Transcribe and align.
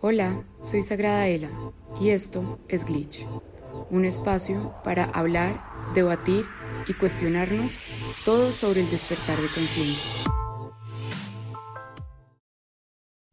Hola, 0.00 0.44
soy 0.60 0.84
Sagrada 0.84 1.26
Ela 1.26 1.50
y 2.00 2.10
esto 2.10 2.60
es 2.68 2.84
Glitch, 2.84 3.26
un 3.90 4.04
espacio 4.04 4.72
para 4.84 5.06
hablar, 5.06 5.60
debatir 5.92 6.44
y 6.86 6.92
cuestionarnos 6.94 7.80
todo 8.24 8.52
sobre 8.52 8.82
el 8.82 8.90
despertar 8.90 9.36
de 9.38 9.48
conciencia. 9.48 10.30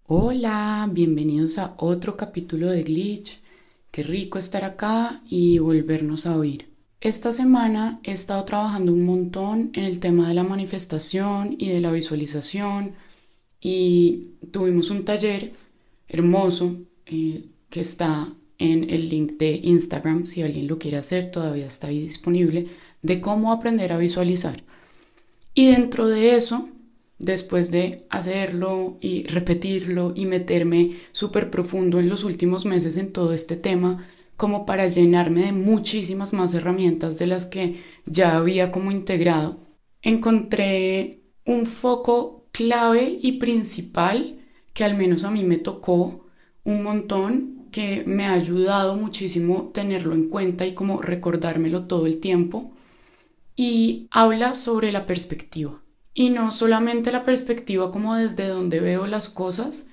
Hola, 0.07 0.89
bienvenidos 0.91 1.59
a 1.59 1.75
otro 1.77 2.17
capítulo 2.17 2.71
de 2.71 2.81
Glitch. 2.81 3.41
Qué 3.91 4.01
rico 4.01 4.39
estar 4.39 4.63
acá 4.63 5.21
y 5.29 5.59
volvernos 5.59 6.25
a 6.25 6.35
oír. 6.35 6.73
Esta 6.99 7.31
semana 7.31 7.99
he 8.03 8.11
estado 8.11 8.43
trabajando 8.43 8.91
un 8.91 9.05
montón 9.05 9.69
en 9.73 9.83
el 9.83 9.99
tema 9.99 10.29
de 10.29 10.33
la 10.33 10.43
manifestación 10.43 11.55
y 11.59 11.69
de 11.69 11.79
la 11.79 11.91
visualización 11.91 12.95
y 13.61 14.31
tuvimos 14.51 14.89
un 14.89 15.05
taller 15.05 15.51
hermoso 16.07 16.75
eh, 17.05 17.45
que 17.69 17.81
está 17.81 18.27
en 18.57 18.89
el 18.89 19.09
link 19.09 19.33
de 19.33 19.59
Instagram, 19.63 20.25
si 20.25 20.41
alguien 20.41 20.67
lo 20.67 20.79
quiere 20.79 20.97
hacer, 20.97 21.31
todavía 21.31 21.65
está 21.65 21.87
ahí 21.87 22.01
disponible, 22.01 22.67
de 23.01 23.21
cómo 23.21 23.51
aprender 23.51 23.91
a 23.91 23.97
visualizar. 23.97 24.63
Y 25.53 25.71
dentro 25.71 26.07
de 26.07 26.35
eso, 26.35 26.69
después 27.19 27.71
de 27.71 28.05
hacerlo 28.09 28.97
y 29.01 29.23
repetirlo 29.23 30.13
y 30.15 30.25
meterme 30.25 30.95
súper 31.11 31.49
profundo 31.49 31.99
en 31.99 32.09
los 32.09 32.23
últimos 32.23 32.65
meses 32.65 32.97
en 32.97 33.11
todo 33.11 33.33
este 33.33 33.55
tema, 33.55 34.07
como 34.37 34.65
para 34.65 34.87
llenarme 34.87 35.43
de 35.43 35.51
muchísimas 35.53 36.33
más 36.33 36.53
herramientas 36.53 37.17
de 37.17 37.27
las 37.27 37.45
que 37.45 37.81
ya 38.05 38.35
había 38.35 38.71
como 38.71 38.91
integrado, 38.91 39.59
encontré 40.01 41.21
un 41.45 41.65
foco 41.65 42.47
clave 42.51 43.17
y 43.21 43.33
principal 43.33 44.39
que 44.75 44.83
al 44.83 44.95
menos 44.95 45.23
a 45.23 45.31
mí 45.31 45.43
me 45.43 45.57
tocó 45.57 46.27
un 46.65 46.83
montón, 46.83 47.69
que 47.71 48.03
me 48.05 48.25
ha 48.25 48.33
ayudado 48.33 48.97
muchísimo 48.97 49.71
tenerlo 49.73 50.13
en 50.13 50.27
cuenta 50.29 50.65
y 50.65 50.73
como 50.73 51.01
recordármelo 51.01 51.85
todo 51.87 52.05
el 52.05 52.19
tiempo. 52.19 52.73
Y 53.55 54.07
habla 54.11 54.53
sobre 54.53 54.91
la 54.91 55.05
perspectiva. 55.05 55.81
Y 56.13 56.29
no 56.29 56.51
solamente 56.51 57.13
la 57.13 57.23
perspectiva 57.23 57.89
como 57.89 58.15
desde 58.15 58.47
donde 58.47 58.81
veo 58.81 59.07
las 59.07 59.29
cosas, 59.29 59.87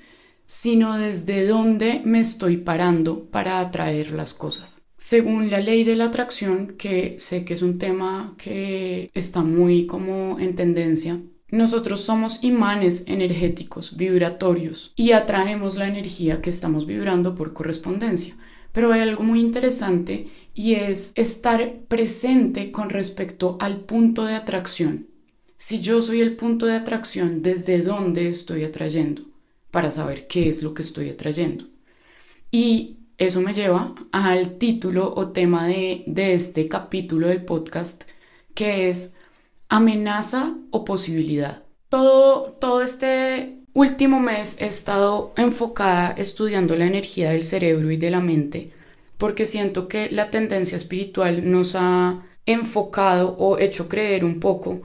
sino 0.47 0.99
desde 0.99 1.47
donde 1.47 2.03
me 2.05 2.19
estoy 2.19 2.57
parando 2.57 3.31
para 3.31 3.61
atraer 3.61 4.11
las 4.11 4.35
cosas. 4.35 4.83
Según 4.97 5.49
la 5.49 5.61
ley 5.61 5.85
de 5.85 5.95
la 5.95 6.07
atracción, 6.07 6.75
que 6.77 7.17
sé 7.21 7.45
que 7.45 7.55
es 7.55 7.63
un 7.63 7.79
tema 7.79 8.35
que 8.37 9.11
está 9.15 9.43
muy 9.43 9.87
como 9.87 10.41
en 10.41 10.57
tendencia, 10.57 11.21
nosotros 11.53 12.01
somos 12.01 12.43
imanes 12.43 13.05
energéticos, 13.09 13.99
vibratorios, 13.99 14.95
y 14.97 15.13
atraemos 15.13 15.77
la 15.77 15.87
energía 15.87 16.41
que 16.41 16.49
estamos 16.49 16.87
vibrando 16.87 17.35
por 17.35 17.53
correspondencia. 17.53 18.35
Pero 18.73 18.91
hay 18.91 19.03
algo 19.03 19.23
muy 19.23 19.41
interesante 19.41 20.29
y 20.55 20.77
es 20.77 21.13
estar 21.15 21.81
presente 21.89 22.73
con 22.73 22.89
respecto 22.89 23.59
al 23.61 23.81
punto 23.81 24.25
de 24.25 24.35
atracción. 24.35 25.09
Si 25.59 25.83
yo 25.83 26.01
soy 26.01 26.23
el 26.23 26.37
punto 26.37 26.65
de 26.65 26.75
atracción, 26.75 27.43
¿desde 27.43 27.83
dónde 27.83 28.31
estoy 28.31 28.65
atrayendo? 28.65 29.21
Para 29.71 29.91
saber 29.91 30.27
qué 30.29 30.49
es 30.49 30.63
lo 30.63 30.73
que 30.73 30.81
estoy 30.81 31.11
atrayendo. 31.11 31.67
Y 32.51 32.97
eso 33.19 33.43
me 33.43 33.53
lleva 33.53 33.95
al 34.11 34.57
título 34.57 35.13
o 35.15 35.33
tema 35.33 35.67
de, 35.67 36.03
de 36.07 36.33
este 36.33 36.67
capítulo 36.67 37.29
del 37.29 37.45
podcast, 37.45 38.05
que 38.55 38.89
es 38.89 39.13
amenaza 39.73 40.55
o 40.71 40.85
posibilidad. 40.85 41.63
Todo, 41.89 42.53
todo 42.61 42.83
este 42.83 43.57
último 43.73 44.21
mes 44.21 44.61
he 44.61 44.67
estado 44.67 45.33
enfocada 45.35 46.11
estudiando 46.19 46.77
la 46.77 46.85
energía 46.85 47.31
del 47.31 47.43
cerebro 47.43 47.91
y 47.91 47.97
de 47.97 48.11
la 48.11 48.21
mente 48.21 48.71
porque 49.17 49.47
siento 49.47 49.89
que 49.89 50.11
la 50.11 50.31
tendencia 50.31 50.77
espiritual 50.77 51.51
nos 51.51 51.75
ha 51.75 52.23
enfocado 52.45 53.35
o 53.39 53.59
hecho 53.59 53.89
creer 53.89 54.27
un 54.27 54.41
poco 54.41 54.83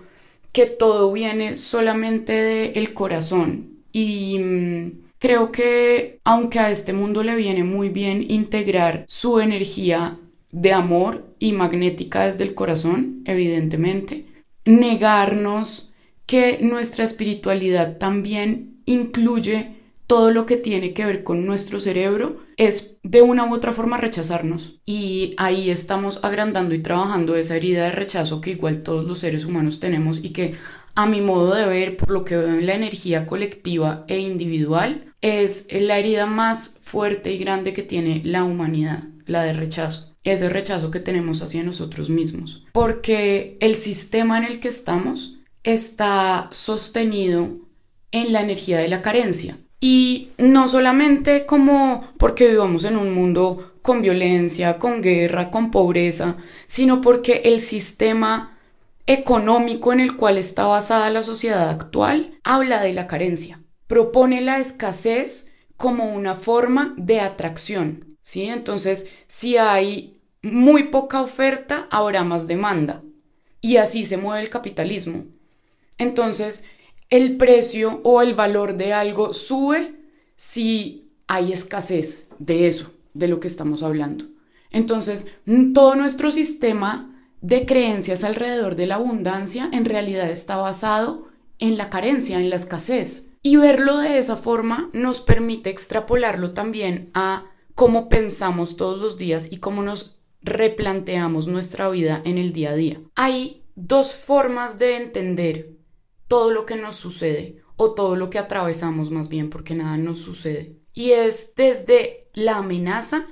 que 0.54 0.68
todo 0.68 1.12
viene 1.12 1.58
solamente 1.58 2.32
del 2.32 2.94
corazón 2.94 3.82
y 3.92 4.40
mm, 4.40 4.92
creo 5.20 5.52
que 5.52 6.20
aunque 6.24 6.60
a 6.60 6.72
este 6.72 6.94
mundo 6.94 7.24
le 7.24 7.36
viene 7.36 7.66
muy 7.66 7.90
bien 7.90 8.24
integrar 8.30 9.04
su 9.08 9.42
energía 9.42 10.18
de 10.52 10.72
amor 10.72 11.26
y 11.40 11.52
magnética 11.52 12.26
desde 12.26 12.46
el 12.46 12.54
corazón, 12.54 13.24
evidentemente, 13.26 14.37
negarnos 14.68 15.94
que 16.26 16.60
nuestra 16.62 17.06
espiritualidad 17.06 17.98
también 17.98 18.82
incluye 18.86 19.78
todo 20.08 20.32
lo 20.32 20.46
que 20.46 20.58
tiene 20.58 20.94
que 20.94 21.06
ver 21.06 21.24
con 21.24 21.46
nuestro 21.46 21.80
cerebro 21.80 22.38
es 22.58 23.00
de 23.04 23.22
una 23.22 23.46
u 23.46 23.54
otra 23.54 23.74
forma 23.74 23.98
rechazarnos. 23.98 24.80
Y 24.86 25.34
ahí 25.38 25.70
estamos 25.70 26.20
agrandando 26.24 26.76
y 26.76 26.80
trabajando 26.80 27.36
esa 27.36 27.56
herida 27.56 27.86
de 27.86 27.92
rechazo 27.92 28.42
que 28.42 28.52
igual 28.52 28.84
todos 28.84 29.06
los 29.06 29.20
seres 29.20 29.46
humanos 29.46 29.80
tenemos 29.80 30.24
y 30.24 30.32
que 30.32 30.56
a 30.96 31.06
mi 31.06 31.22
modo 31.22 31.54
de 31.54 31.66
ver, 31.66 31.96
por 31.96 32.12
lo 32.12 32.26
que 32.26 32.36
veo 32.36 32.50
en 32.50 32.66
la 32.66 32.74
energía 32.74 33.26
colectiva 33.26 34.04
e 34.08 34.20
individual, 34.20 35.14
es 35.22 35.68
la 35.72 36.00
herida 36.00 36.26
más 36.26 36.80
fuerte 36.84 37.32
y 37.32 37.38
grande 37.38 37.74
que 37.74 37.84
tiene 37.84 38.22
la 38.26 38.44
humanidad, 38.44 39.04
la 39.26 39.44
de 39.44 39.54
rechazo 39.54 40.17
ese 40.34 40.50
rechazo 40.50 40.92
que 40.92 41.00
tenemos 41.00 41.42
hacia 41.42 41.64
nosotros 41.64 42.10
mismos. 42.10 42.66
Porque 42.72 43.58
el 43.60 43.76
sistema 43.76 44.38
en 44.38 44.44
el 44.46 44.60
que 44.60 44.68
estamos 44.68 45.40
está 45.64 46.50
sostenido 46.52 47.50
en 48.12 48.34
la 48.34 48.42
energía 48.42 48.80
de 48.80 48.88
la 48.88 49.02
carencia. 49.02 49.58
Y 49.80 50.30
no 50.38 50.68
solamente 50.68 51.46
como 51.46 52.04
porque 52.18 52.48
vivamos 52.48 52.84
en 52.84 52.98
un 52.98 53.14
mundo 53.14 53.74
con 53.82 54.02
violencia, 54.02 54.80
con 54.80 55.02
guerra, 55.02 55.52
con 55.52 55.72
pobreza, 55.72 56.38
sino 56.66 57.02
porque 57.02 57.44
el 57.46 57.62
sistema 57.62 58.58
económico 59.06 59.94
en 59.94 60.02
el 60.02 60.18
cual 60.18 60.38
está 60.38 60.66
basada 60.66 61.10
la 61.10 61.24
sociedad 61.24 61.70
actual 61.70 62.38
habla 62.44 62.82
de 62.82 62.94
la 62.94 63.08
carencia, 63.08 63.62
propone 63.88 64.42
la 64.42 64.60
escasez 64.60 65.54
como 65.78 66.14
una 66.14 66.36
forma 66.36 66.94
de 66.98 67.22
atracción. 67.22 68.18
¿sí? 68.22 68.44
Entonces, 68.44 69.10
si 69.28 69.56
hay 69.56 70.17
muy 70.54 70.90
poca 70.90 71.22
oferta, 71.22 71.88
habrá 71.92 72.24
más 72.24 72.48
demanda. 72.48 73.04
Y 73.62 73.78
así 73.78 74.06
se 74.06 74.18
mueve 74.18 74.42
el 74.42 74.50
capitalismo. 74.50 75.26
Entonces, 75.98 76.66
el 77.10 77.38
precio 77.38 78.02
o 78.04 78.22
el 78.22 78.36
valor 78.36 78.76
de 78.76 78.94
algo 78.94 79.34
sube 79.34 79.96
si 80.36 81.12
hay 81.28 81.52
escasez 81.52 82.30
de 82.40 82.68
eso, 82.68 82.94
de 83.14 83.28
lo 83.28 83.40
que 83.40 83.48
estamos 83.48 83.84
hablando. 83.84 84.26
Entonces, 84.72 85.34
todo 85.74 85.96
nuestro 85.96 86.32
sistema 86.32 87.14
de 87.42 87.66
creencias 87.66 88.24
alrededor 88.24 88.76
de 88.76 88.88
la 88.88 88.96
abundancia 88.96 89.70
en 89.72 89.86
realidad 89.86 90.30
está 90.30 90.58
basado 90.58 91.28
en 91.60 91.78
la 91.78 91.90
carencia, 91.90 92.40
en 92.40 92.50
la 92.50 92.56
escasez. 92.56 93.34
Y 93.42 93.56
verlo 93.56 93.98
de 93.98 94.18
esa 94.18 94.36
forma 94.36 94.90
nos 94.94 95.22
permite 95.22 95.70
extrapolarlo 95.70 96.52
también 96.52 97.10
a 97.14 97.46
cómo 97.76 98.10
pensamos 98.10 98.76
todos 98.76 99.00
los 99.00 99.18
días 99.18 99.52
y 99.52 99.58
cómo 99.58 99.84
nos 99.84 100.17
replanteamos 100.42 101.48
nuestra 101.48 101.90
vida 101.90 102.22
en 102.26 102.38
el 102.38 102.54
día 102.54 102.72
a 102.72 102.76
día. 102.76 103.02
Hay 103.16 103.64
dos 103.76 104.14
formas 104.14 104.80
de 104.80 104.98
entender 104.98 105.78
todo 106.28 106.52
lo 106.52 106.66
que 106.66 106.76
nos 106.76 106.96
sucede 106.96 107.62
o 107.76 107.94
todo 107.94 108.16
lo 108.16 108.30
que 108.30 108.40
atravesamos 108.40 109.12
más 109.12 109.30
bien 109.30 109.50
porque 109.50 109.76
nada 109.76 109.98
nos 109.98 110.20
sucede. 110.20 110.76
Y 110.94 111.12
es 111.12 111.54
desde 111.56 112.30
la 112.34 112.58
amenaza, 112.58 113.28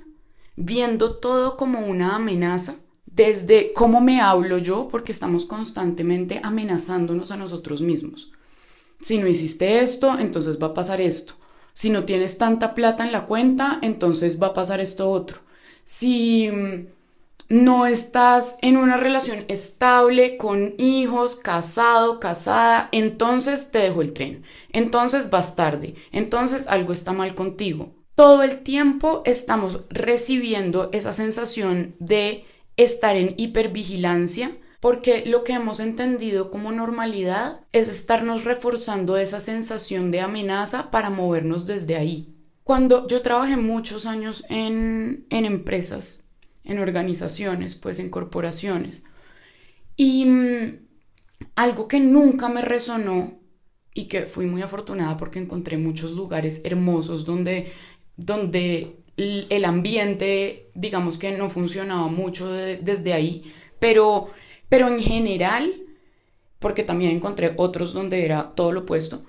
viendo 0.56 1.18
todo 1.18 1.58
como 1.58 1.80
una 1.88 2.16
amenaza, 2.16 2.76
desde 3.06 3.74
cómo 3.74 4.02
me 4.02 4.22
hablo 4.22 4.58
yo 4.58 4.88
porque 4.90 5.12
estamos 5.12 5.46
constantemente 5.46 6.40
amenazándonos 6.44 7.32
a 7.32 7.38
nosotros 7.38 7.82
mismos. 7.82 8.32
Si 9.02 9.18
no 9.18 9.28
hiciste 9.28 9.80
esto, 9.80 10.18
entonces 10.20 10.62
va 10.62 10.68
a 10.68 10.74
pasar 10.74 11.02
esto. 11.02 11.34
Si 11.74 11.90
no 11.90 12.06
tienes 12.06 12.38
tanta 12.38 12.74
plata 12.74 13.06
en 13.06 13.12
la 13.12 13.26
cuenta, 13.26 13.80
entonces 13.82 14.42
va 14.42 14.48
a 14.48 14.54
pasar 14.54 14.80
esto 14.80 15.10
otro. 15.10 15.40
Si 15.84 16.50
mm, 16.50 16.88
no 17.48 17.86
estás 17.86 18.58
en 18.62 18.78
una 18.78 18.98
relación 18.98 19.46
estable 19.48 20.38
con 20.38 20.74
hijos, 20.78 21.36
casado, 21.36 22.20
casada, 22.20 22.90
entonces 22.92 23.72
te 23.72 23.80
dejo 23.80 24.02
el 24.02 24.14
tren, 24.14 24.44
entonces 24.72 25.30
vas 25.30 25.56
tarde, 25.56 25.96
entonces 26.12 26.68
algo 26.68 26.94
está 26.94 27.14
mal 27.14 27.36
contigo. 27.36 27.94
Todo 28.16 28.44
el 28.44 28.64
tiempo 28.64 29.22
estamos 29.26 29.84
recibiendo 29.90 30.90
esa 30.94 31.12
sensación 31.12 31.96
de 32.00 32.46
estar 32.78 33.16
en 33.16 33.34
hipervigilancia 33.38 34.58
porque 34.80 35.24
lo 35.26 35.44
que 35.44 35.54
hemos 35.54 35.80
entendido 35.80 36.52
como 36.52 36.72
normalidad 36.72 37.62
es 37.72 37.90
estarnos 37.90 38.44
reforzando 38.44 39.18
esa 39.18 39.40
sensación 39.40 40.12
de 40.12 40.22
amenaza 40.22 40.92
para 40.92 41.10
movernos 41.10 41.66
desde 41.66 41.96
ahí. 41.96 42.36
Cuando 42.64 43.08
yo 43.08 43.22
trabajé 43.22 43.58
muchos 43.58 44.06
años 44.06 44.46
en, 44.50 45.26
en 45.30 45.46
empresas, 45.46 46.25
en 46.66 46.80
organizaciones, 46.80 47.76
pues 47.76 48.00
en 48.00 48.10
corporaciones. 48.10 49.06
Y 49.96 50.26
mm, 50.26 50.80
algo 51.56 51.88
que 51.88 52.00
nunca 52.00 52.50
me 52.50 52.62
resonó 52.62 53.40
y 53.94 54.06
que 54.08 54.24
fui 54.28 54.46
muy 54.46 54.62
afortunada 54.62 55.18
porque 55.18 55.40
encontré 55.40 55.78
muchos 55.78 56.12
lugares 56.12 56.62
hermosos 56.66 57.26
donde 57.26 57.72
donde 58.18 58.98
el 59.18 59.66
ambiente, 59.66 60.70
digamos 60.74 61.18
que 61.18 61.32
no 61.38 61.50
funcionaba 61.50 62.08
mucho 62.08 62.52
desde 62.52 63.14
ahí, 63.14 63.54
pero, 63.80 64.30
pero 64.70 64.88
en 64.88 65.00
general, 65.00 65.74
porque 66.60 66.84
también 66.84 67.12
encontré 67.12 67.54
otros 67.58 67.94
donde 67.94 68.26
era 68.26 68.54
todo 68.56 68.72
lo 68.72 68.82
opuesto, 68.82 69.24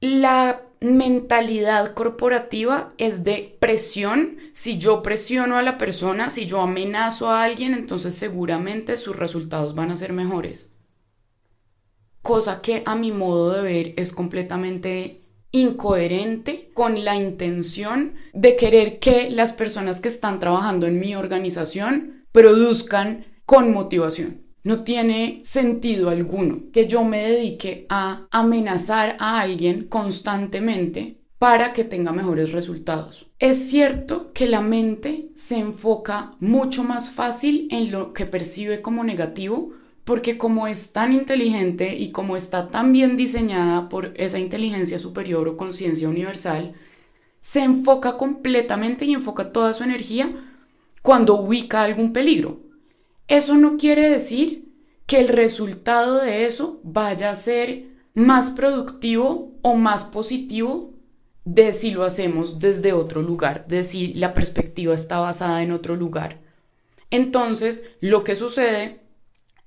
la 0.00 0.65
mentalidad 0.80 1.94
corporativa 1.94 2.92
es 2.98 3.24
de 3.24 3.56
presión. 3.60 4.38
Si 4.52 4.78
yo 4.78 5.02
presiono 5.02 5.56
a 5.56 5.62
la 5.62 5.78
persona, 5.78 6.30
si 6.30 6.46
yo 6.46 6.60
amenazo 6.60 7.30
a 7.30 7.42
alguien, 7.42 7.74
entonces 7.74 8.14
seguramente 8.14 8.96
sus 8.96 9.16
resultados 9.16 9.74
van 9.74 9.90
a 9.90 9.96
ser 9.96 10.12
mejores. 10.12 10.76
Cosa 12.22 12.60
que 12.60 12.82
a 12.86 12.94
mi 12.94 13.12
modo 13.12 13.52
de 13.52 13.62
ver 13.62 13.94
es 13.96 14.12
completamente 14.12 15.22
incoherente 15.52 16.70
con 16.74 17.04
la 17.04 17.16
intención 17.16 18.14
de 18.32 18.56
querer 18.56 18.98
que 18.98 19.30
las 19.30 19.52
personas 19.52 20.00
que 20.00 20.08
están 20.08 20.38
trabajando 20.38 20.86
en 20.86 21.00
mi 21.00 21.14
organización 21.14 22.26
produzcan 22.32 23.26
con 23.46 23.72
motivación. 23.72 24.45
No 24.66 24.82
tiene 24.82 25.38
sentido 25.44 26.10
alguno 26.10 26.62
que 26.72 26.88
yo 26.88 27.04
me 27.04 27.22
dedique 27.22 27.86
a 27.88 28.26
amenazar 28.32 29.16
a 29.20 29.38
alguien 29.38 29.84
constantemente 29.84 31.20
para 31.38 31.72
que 31.72 31.84
tenga 31.84 32.10
mejores 32.10 32.50
resultados. 32.50 33.28
Es 33.38 33.70
cierto 33.70 34.32
que 34.32 34.48
la 34.48 34.60
mente 34.60 35.28
se 35.36 35.60
enfoca 35.60 36.34
mucho 36.40 36.82
más 36.82 37.10
fácil 37.10 37.68
en 37.70 37.92
lo 37.92 38.12
que 38.12 38.26
percibe 38.26 38.82
como 38.82 39.04
negativo 39.04 39.70
porque 40.02 40.36
como 40.36 40.66
es 40.66 40.92
tan 40.92 41.12
inteligente 41.12 41.96
y 41.96 42.10
como 42.10 42.36
está 42.36 42.68
tan 42.68 42.92
bien 42.92 43.16
diseñada 43.16 43.88
por 43.88 44.14
esa 44.16 44.40
inteligencia 44.40 44.98
superior 44.98 45.46
o 45.46 45.56
conciencia 45.56 46.08
universal, 46.08 46.74
se 47.38 47.62
enfoca 47.62 48.16
completamente 48.16 49.04
y 49.04 49.14
enfoca 49.14 49.52
toda 49.52 49.72
su 49.74 49.84
energía 49.84 50.28
cuando 51.02 51.36
ubica 51.36 51.84
algún 51.84 52.12
peligro. 52.12 52.65
Eso 53.28 53.56
no 53.56 53.76
quiere 53.76 54.08
decir 54.08 54.72
que 55.06 55.20
el 55.20 55.28
resultado 55.28 56.20
de 56.20 56.46
eso 56.46 56.80
vaya 56.82 57.30
a 57.30 57.36
ser 57.36 57.86
más 58.14 58.50
productivo 58.50 59.54
o 59.62 59.74
más 59.74 60.04
positivo 60.04 60.94
de 61.44 61.72
si 61.72 61.92
lo 61.92 62.04
hacemos 62.04 62.58
desde 62.58 62.92
otro 62.92 63.22
lugar, 63.22 63.66
de 63.68 63.82
si 63.82 64.14
la 64.14 64.34
perspectiva 64.34 64.94
está 64.94 65.18
basada 65.18 65.62
en 65.62 65.70
otro 65.70 65.94
lugar. 65.94 66.40
Entonces, 67.10 67.94
lo 68.00 68.24
que 68.24 68.34
sucede 68.34 69.00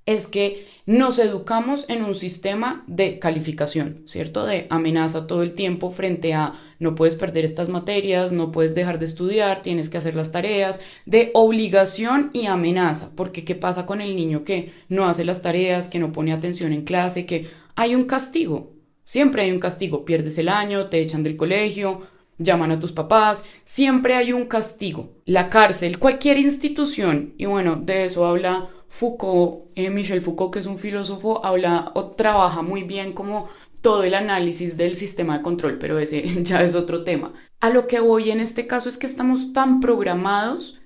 es 0.05 0.27
que 0.27 0.67
nos 0.85 1.19
educamos 1.19 1.87
en 1.87 2.03
un 2.03 2.15
sistema 2.15 2.83
de 2.87 3.19
calificación, 3.19 4.03
¿cierto? 4.07 4.45
De 4.45 4.67
amenaza 4.69 5.27
todo 5.27 5.43
el 5.43 5.53
tiempo 5.53 5.89
frente 5.89 6.33
a 6.33 6.53
no 6.79 6.95
puedes 6.95 7.15
perder 7.15 7.45
estas 7.45 7.69
materias, 7.69 8.31
no 8.31 8.51
puedes 8.51 8.73
dejar 8.73 8.99
de 8.99 9.05
estudiar, 9.05 9.61
tienes 9.61 9.89
que 9.89 9.97
hacer 9.97 10.15
las 10.15 10.31
tareas, 10.31 10.79
de 11.05 11.31
obligación 11.33 12.31
y 12.33 12.47
amenaza, 12.47 13.11
porque 13.15 13.45
¿qué 13.45 13.55
pasa 13.55 13.85
con 13.85 14.01
el 14.01 14.15
niño 14.15 14.43
que 14.43 14.71
no 14.87 15.07
hace 15.07 15.25
las 15.25 15.41
tareas, 15.41 15.87
que 15.87 15.99
no 15.99 16.11
pone 16.11 16.33
atención 16.33 16.73
en 16.73 16.83
clase, 16.83 17.25
que 17.25 17.47
hay 17.75 17.95
un 17.95 18.05
castigo? 18.05 18.71
Siempre 19.03 19.41
hay 19.41 19.51
un 19.51 19.59
castigo, 19.59 20.05
pierdes 20.05 20.37
el 20.37 20.49
año, 20.49 20.87
te 20.87 20.99
echan 20.99 21.23
del 21.23 21.35
colegio, 21.35 22.01
llaman 22.37 22.71
a 22.71 22.79
tus 22.79 22.91
papás, 22.91 23.43
siempre 23.65 24.15
hay 24.15 24.33
un 24.33 24.45
castigo. 24.45 25.11
La 25.25 25.49
cárcel, 25.49 25.99
cualquier 25.99 26.37
institución, 26.37 27.33
y 27.37 27.45
bueno, 27.45 27.75
de 27.75 28.05
eso 28.05 28.25
habla 28.25 28.69
Foucault, 28.89 29.71
eh, 29.75 29.89
Michel 29.89 30.21
Foucault, 30.21 30.51
que 30.51 30.59
es 30.59 30.65
un 30.65 30.79
filósofo, 30.79 31.45
habla 31.45 31.91
o 31.93 32.07
trabaja 32.07 32.61
muy 32.61 32.83
bien 32.83 33.13
como 33.13 33.47
todo 33.81 34.03
el 34.03 34.15
análisis 34.15 34.75
del 34.75 34.95
sistema 34.95 35.37
de 35.37 35.43
control, 35.43 35.77
pero 35.77 35.99
ese 35.99 36.23
ya 36.43 36.61
es 36.63 36.75
otro 36.75 37.03
tema. 37.03 37.33
A 37.61 37.69
lo 37.69 37.87
que 37.87 37.99
voy 37.99 38.31
en 38.31 38.41
este 38.41 38.67
caso 38.67 38.89
es 38.89 38.97
que 38.97 39.07
estamos 39.07 39.53
tan 39.53 39.79
programados 39.79 40.81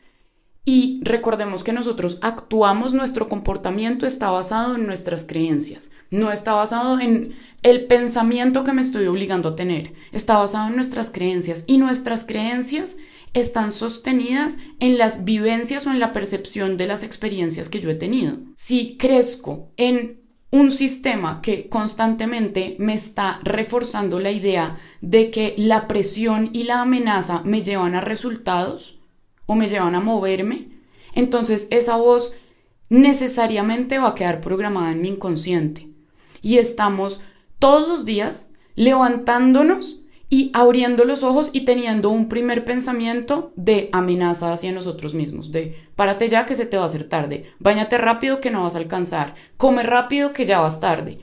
y 0.66 1.02
recordemos 1.04 1.64
que 1.64 1.74
nosotros 1.74 2.20
actuamos, 2.22 2.94
nuestro 2.94 3.28
comportamiento 3.28 4.06
está 4.06 4.30
basado 4.30 4.76
en 4.76 4.86
nuestras 4.86 5.26
creencias, 5.26 5.92
no 6.10 6.32
está 6.32 6.54
basado 6.54 7.02
en 7.02 7.36
el 7.64 7.86
pensamiento 7.88 8.64
que 8.64 8.72
me 8.72 8.82
estoy 8.82 9.08
obligando 9.08 9.50
a 9.50 9.56
tener, 9.56 9.94
está 10.14 10.38
basado 10.38 10.70
en 10.70 10.76
nuestras 10.76 11.10
creencias 11.10 11.66
y 11.68 11.78
nuestras 11.78 12.24
creencias 12.24 12.98
están 13.34 13.72
sostenidas 13.72 14.60
en 14.80 14.98
las 14.98 15.26
vivencias 15.26 15.88
o 15.88 15.92
en 15.92 16.00
la 16.00 16.14
percepción 16.14 16.78
de 16.78 16.88
las 16.88 17.04
experiencias 17.04 17.70
que 17.70 17.80
yo 17.80 17.90
he 17.90 17.96
tenido. 17.96 18.38
Si 18.56 18.98
crezco 18.98 19.72
en 19.78 20.22
un 20.52 20.70
sistema 20.70 21.42
que 21.42 21.68
constantemente 21.68 22.76
me 22.78 22.94
está 22.94 23.40
reforzando 23.44 24.20
la 24.20 24.30
idea 24.30 24.78
de 25.02 25.32
que 25.32 25.56
la 25.58 25.88
presión 25.88 26.52
y 26.54 26.66
la 26.66 26.82
amenaza 26.82 27.42
me 27.44 27.64
llevan 27.64 27.96
a 27.96 28.02
resultados 28.02 29.00
o 29.48 29.56
me 29.56 29.68
llevan 29.68 29.96
a 29.96 30.00
moverme, 30.00 30.70
entonces 31.16 31.68
esa 31.72 31.96
voz 31.96 32.36
necesariamente 32.90 33.98
va 33.98 34.10
a 34.10 34.16
quedar 34.16 34.42
programada 34.42 34.92
en 34.92 35.02
mi 35.02 35.08
inconsciente. 35.08 35.90
Y 36.44 36.60
estamos 36.60 37.22
todos 37.58 37.88
los 37.88 38.06
días 38.06 38.52
levantándonos 38.76 40.03
y 40.34 40.50
abriendo 40.56 41.06
los 41.06 41.22
ojos 41.22 41.52
y 41.54 41.62
teniendo 41.62 42.10
un 42.10 42.28
primer 42.28 42.66
pensamiento 42.66 43.54
de 43.56 43.90
amenaza 43.92 44.52
hacia 44.52 44.72
nosotros 44.72 45.14
mismos, 45.14 45.52
de 45.52 45.78
párate 45.96 46.28
ya 46.28 46.48
que 46.48 46.56
se 46.56 46.66
te 46.66 46.76
va 46.76 46.82
a 46.82 46.88
hacer 46.88 47.04
tarde, 47.04 47.46
bañate 47.60 48.00
rápido 48.00 48.42
que 48.42 48.50
no 48.50 48.64
vas 48.64 48.74
a 48.74 48.80
alcanzar, 48.80 49.36
come 49.58 49.84
rápido 49.84 50.34
que 50.34 50.48
ya 50.48 50.60
vas 50.60 50.80
tarde. 50.80 51.20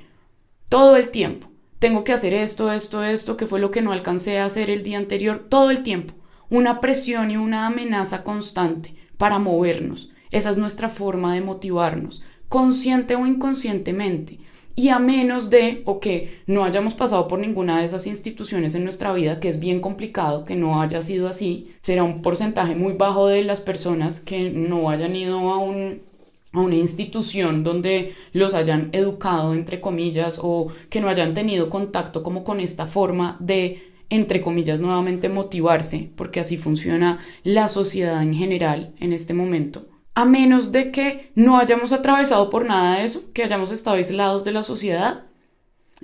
Todo 0.69 0.95
el 0.95 1.09
tiempo. 1.09 1.51
Tengo 1.81 2.05
que 2.05 2.13
hacer 2.13 2.33
esto, 2.33 2.71
esto, 2.71 3.03
esto, 3.03 3.37
que 3.37 3.47
fue 3.47 3.59
lo 3.59 3.73
que 3.73 3.83
no 3.83 3.91
alcancé 3.91 4.39
a 4.39 4.45
hacer 4.45 4.71
el 4.71 4.85
día 4.85 4.99
anterior, 4.99 5.45
todo 5.49 5.73
el 5.73 5.83
tiempo. 5.83 6.15
Una 6.49 6.79
presión 6.79 7.33
y 7.33 7.37
una 7.37 7.67
amenaza 7.67 8.23
constante 8.23 8.95
para 9.17 9.41
movernos. 9.41 10.13
Esa 10.31 10.51
es 10.51 10.57
nuestra 10.57 10.89
forma 10.89 11.35
de 11.35 11.41
motivarnos, 11.41 12.23
consciente 12.49 13.17
o 13.17 13.27
inconscientemente 13.27 14.39
y 14.77 14.89
a 14.89 14.99
menos 14.99 15.51
de 15.51 15.83
o 15.85 16.01
que 16.01 16.41
no 16.47 16.65
hayamos 16.65 16.95
pasado 16.95 17.29
por 17.29 17.39
ninguna 17.39 17.81
de 17.81 17.85
esas 17.85 18.07
instituciones 18.07 18.75
en 18.75 18.85
nuestra 18.85 19.13
vida, 19.13 19.41
que 19.41 19.49
es 19.49 19.61
bien 19.61 19.81
complicado 19.81 20.45
que 20.45 20.57
no 20.57 20.81
haya 20.81 21.03
sido 21.03 21.29
así, 21.29 21.73
será 21.83 22.03
un 22.03 22.23
porcentaje 22.23 22.75
muy 22.75 22.95
bajo 22.95 23.27
de 23.27 23.45
las 23.45 23.61
personas 23.61 24.21
que 24.21 24.51
no 24.51 24.91
hayan 24.91 25.17
ido 25.17 25.39
a 25.51 25.59
un 25.59 26.09
a 26.53 26.61
una 26.61 26.75
institución 26.75 27.63
donde 27.63 28.13
los 28.33 28.55
hayan 28.55 28.89
educado 28.93 29.55
entre 29.55 29.81
comillas 29.81 30.41
o 30.43 30.69
que 30.89 31.01
no 31.01 31.09
hayan 31.09 31.33
tenido 31.33 31.71
contacto 31.71 32.23
como 32.23 32.43
con 32.43 32.59
esta 32.59 32.87
forma 32.87 33.37
de 33.39 33.83
entre 34.09 34.41
comillas 34.41 34.81
nuevamente 34.81 35.29
motivarse 35.29 36.11
porque 36.17 36.41
así 36.41 36.57
funciona 36.57 37.19
la 37.45 37.69
sociedad 37.69 38.21
en 38.21 38.35
general 38.35 38.93
en 38.99 39.13
este 39.13 39.33
momento 39.33 39.87
a 40.15 40.25
menos 40.25 40.73
de 40.73 40.91
que 40.91 41.31
no 41.35 41.59
hayamos 41.59 41.93
atravesado 41.93 42.51
por 42.51 42.67
nada 42.67 42.99
de 42.99 43.05
eso, 43.05 43.33
que 43.33 43.43
hayamos 43.43 43.71
estado 43.71 43.97
aislados 43.97 44.45
de 44.45 44.53
la 44.53 44.63
sociedad, 44.63 45.25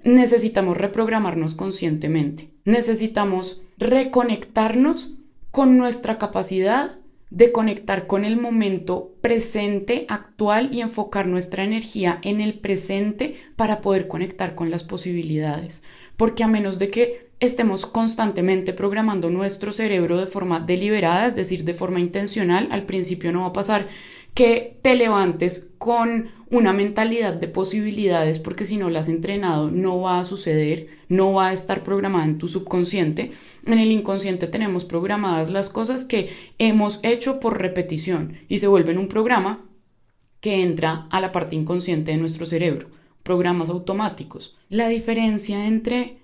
necesitamos 0.05 0.77
reprogramarnos 0.77 1.55
conscientemente. 1.55 2.51
Necesitamos 2.65 3.63
reconectarnos 3.79 5.15
con 5.51 5.79
nuestra 5.79 6.19
capacidad 6.19 6.99
de 7.31 7.51
conectar 7.51 8.07
con 8.07 8.25
el 8.25 8.37
momento 8.37 9.15
presente, 9.21 10.07
actual 10.09 10.71
y 10.73 10.81
enfocar 10.81 11.27
nuestra 11.27 11.65
energía 11.65 12.21
en 12.23 12.41
el 12.41 12.59
presente 12.61 13.37
para 13.57 13.81
poder 13.81 14.07
conectar 14.07 14.55
con 14.55 14.71
las 14.71 14.85
posibilidades. 14.85 15.83
Porque 16.17 16.45
a 16.45 16.49
menos 16.49 16.79
de 16.79 16.91
que 16.91 17.26
estemos 17.41 17.87
constantemente 17.87 18.73
programando 18.73 19.31
nuestro 19.31 19.73
cerebro 19.73 20.19
de 20.19 20.27
forma 20.27 20.61
deliberada, 20.61 21.27
es 21.27 21.37
decir, 21.37 21.65
de 21.65 21.75
forma 21.75 22.01
intencional, 22.01 22.69
al 22.71 22.87
principio 22.87 23.33
no 23.33 23.43
va 23.43 23.49
a 23.49 23.53
pasar 23.53 23.89
que 24.35 24.79
te 24.83 24.95
levantes 24.97 25.75
con 25.79 26.29
una 26.51 26.73
mentalidad 26.73 27.35
de 27.35 27.49
posibilidades 27.49 28.39
porque 28.39 28.65
si 28.65 28.77
no 28.77 28.91
la 28.91 29.01
has 29.01 29.09
entrenado 29.09 29.71
no 29.71 30.03
va 30.03 30.21
a 30.21 30.25
suceder, 30.25 30.89
no 31.09 31.33
va 31.33 31.49
a 31.49 31.53
estar 31.53 31.83
programada 31.83 32.27
en 32.27 32.39
tu 32.39 32.47
subconsciente. 32.47 33.33
En 33.65 33.79
el 33.79 33.91
inconsciente 33.91 34.47
tenemos 34.47 34.85
programadas 34.85 35.51
las 35.51 35.71
cosas 35.71 36.05
que 36.05 36.31
hemos 36.59 37.01
hecho 37.03 37.41
por 37.41 37.59
repetición 37.59 38.35
y 38.49 38.59
se 38.59 38.69
vuelven 38.69 38.99
un 38.99 39.09
programa 39.09 39.65
que 40.41 40.63
entra 40.63 41.09
a 41.11 41.21
la 41.21 41.33
parte 41.33 41.57
inconsciente 41.57 42.13
de 42.13 42.19
nuestro 42.19 42.47
cerebro, 42.47 42.89
programas 43.23 43.71
automáticos. 43.71 44.57
La 44.69 44.89
diferencia 44.89 45.67
entre 45.67 46.19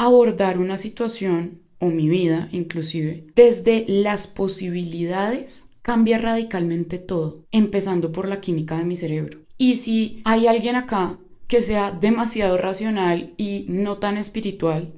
abordar 0.00 0.58
una 0.58 0.78
situación 0.78 1.60
o 1.78 1.88
mi 1.88 2.08
vida 2.08 2.48
inclusive 2.52 3.26
desde 3.36 3.84
las 3.86 4.28
posibilidades 4.28 5.66
cambia 5.82 6.16
radicalmente 6.16 6.96
todo, 6.96 7.44
empezando 7.52 8.10
por 8.10 8.26
la 8.26 8.40
química 8.40 8.78
de 8.78 8.84
mi 8.84 8.96
cerebro. 8.96 9.40
Y 9.58 9.76
si 9.76 10.22
hay 10.24 10.46
alguien 10.46 10.76
acá 10.76 11.18
que 11.48 11.60
sea 11.60 11.90
demasiado 11.90 12.56
racional 12.56 13.34
y 13.36 13.66
no 13.68 13.98
tan 13.98 14.16
espiritual, 14.16 14.94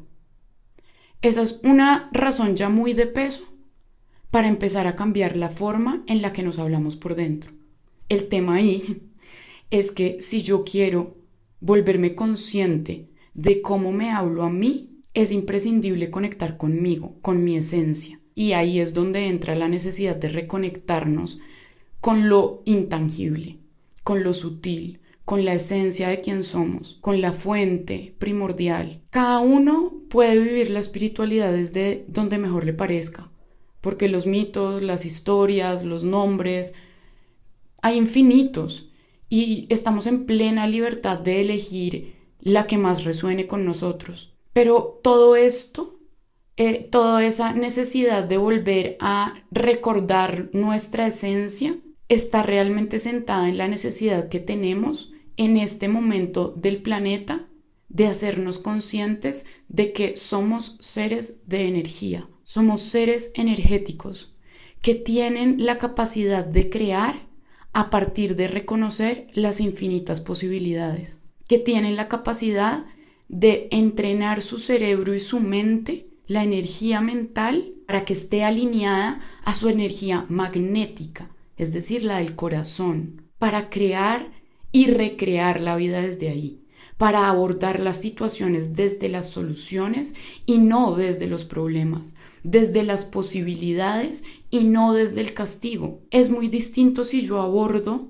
esa 1.20 1.42
es 1.42 1.60
una 1.64 2.08
razón 2.12 2.54
ya 2.54 2.68
muy 2.68 2.92
de 2.94 3.06
peso 3.06 3.52
para 4.30 4.46
empezar 4.46 4.86
a 4.86 4.94
cambiar 4.94 5.34
la 5.34 5.50
forma 5.50 6.04
en 6.06 6.22
la 6.22 6.32
que 6.32 6.44
nos 6.44 6.60
hablamos 6.60 6.94
por 6.94 7.16
dentro. 7.16 7.50
El 8.08 8.28
tema 8.28 8.54
ahí 8.54 9.02
es 9.72 9.90
que 9.90 10.20
si 10.20 10.42
yo 10.42 10.62
quiero 10.62 11.16
volverme 11.58 12.14
consciente 12.14 13.08
de 13.34 13.62
cómo 13.62 13.90
me 13.90 14.12
hablo 14.12 14.44
a 14.44 14.50
mí, 14.50 14.91
es 15.14 15.32
imprescindible 15.32 16.10
conectar 16.10 16.56
conmigo, 16.56 17.16
con 17.22 17.44
mi 17.44 17.56
esencia. 17.56 18.20
Y 18.34 18.52
ahí 18.52 18.80
es 18.80 18.94
donde 18.94 19.28
entra 19.28 19.54
la 19.54 19.68
necesidad 19.68 20.16
de 20.16 20.28
reconectarnos 20.28 21.40
con 22.00 22.28
lo 22.28 22.62
intangible, 22.64 23.58
con 24.02 24.22
lo 24.22 24.34
sutil, 24.34 25.00
con 25.24 25.44
la 25.44 25.54
esencia 25.54 26.08
de 26.08 26.20
quien 26.20 26.42
somos, 26.42 26.98
con 27.00 27.20
la 27.20 27.32
fuente 27.32 28.14
primordial. 28.18 29.02
Cada 29.10 29.38
uno 29.38 29.92
puede 30.08 30.38
vivir 30.38 30.70
la 30.70 30.80
espiritualidad 30.80 31.52
desde 31.52 32.04
donde 32.08 32.38
mejor 32.38 32.64
le 32.64 32.72
parezca, 32.72 33.30
porque 33.80 34.08
los 34.08 34.26
mitos, 34.26 34.82
las 34.82 35.04
historias, 35.04 35.84
los 35.84 36.04
nombres, 36.04 36.74
hay 37.82 37.98
infinitos 37.98 38.90
y 39.28 39.66
estamos 39.68 40.06
en 40.06 40.26
plena 40.26 40.66
libertad 40.66 41.18
de 41.18 41.40
elegir 41.40 42.14
la 42.40 42.66
que 42.66 42.78
más 42.78 43.04
resuene 43.04 43.46
con 43.46 43.64
nosotros. 43.64 44.31
Pero 44.52 45.00
todo 45.02 45.36
esto, 45.36 45.98
eh, 46.56 46.88
toda 46.90 47.24
esa 47.24 47.52
necesidad 47.52 48.24
de 48.24 48.36
volver 48.36 48.96
a 49.00 49.34
recordar 49.50 50.50
nuestra 50.52 51.06
esencia, 51.06 51.78
está 52.08 52.42
realmente 52.42 52.98
sentada 52.98 53.48
en 53.48 53.56
la 53.56 53.68
necesidad 53.68 54.28
que 54.28 54.40
tenemos 54.40 55.12
en 55.36 55.56
este 55.56 55.88
momento 55.88 56.52
del 56.56 56.82
planeta 56.82 57.48
de 57.88 58.06
hacernos 58.06 58.58
conscientes 58.58 59.46
de 59.68 59.92
que 59.92 60.16
somos 60.16 60.76
seres 60.80 61.46
de 61.48 61.68
energía, 61.68 62.28
somos 62.42 62.82
seres 62.82 63.32
energéticos 63.34 64.34
que 64.82 64.94
tienen 64.94 65.64
la 65.64 65.78
capacidad 65.78 66.44
de 66.44 66.68
crear 66.68 67.28
a 67.72 67.88
partir 67.88 68.34
de 68.36 68.48
reconocer 68.48 69.28
las 69.32 69.60
infinitas 69.60 70.20
posibilidades, 70.20 71.24
que 71.48 71.58
tienen 71.58 71.96
la 71.96 72.08
capacidad 72.08 72.84
de 73.32 73.66
entrenar 73.70 74.42
su 74.42 74.58
cerebro 74.58 75.14
y 75.14 75.20
su 75.20 75.40
mente, 75.40 76.06
la 76.26 76.44
energía 76.44 77.00
mental, 77.00 77.72
para 77.86 78.04
que 78.04 78.12
esté 78.12 78.44
alineada 78.44 79.20
a 79.42 79.54
su 79.54 79.70
energía 79.70 80.26
magnética, 80.28 81.34
es 81.56 81.72
decir, 81.72 82.04
la 82.04 82.18
del 82.18 82.36
corazón, 82.36 83.22
para 83.38 83.70
crear 83.70 84.30
y 84.70 84.86
recrear 84.86 85.62
la 85.62 85.76
vida 85.76 86.02
desde 86.02 86.28
ahí, 86.28 86.62
para 86.98 87.28
abordar 87.28 87.80
las 87.80 87.96
situaciones 87.96 88.76
desde 88.76 89.08
las 89.08 89.30
soluciones 89.30 90.14
y 90.44 90.58
no 90.58 90.94
desde 90.94 91.26
los 91.26 91.46
problemas, 91.46 92.14
desde 92.44 92.82
las 92.82 93.06
posibilidades 93.06 94.24
y 94.50 94.64
no 94.64 94.92
desde 94.92 95.22
el 95.22 95.32
castigo. 95.32 96.02
Es 96.10 96.28
muy 96.28 96.48
distinto 96.48 97.02
si 97.02 97.22
yo 97.22 97.40
abordo 97.40 98.08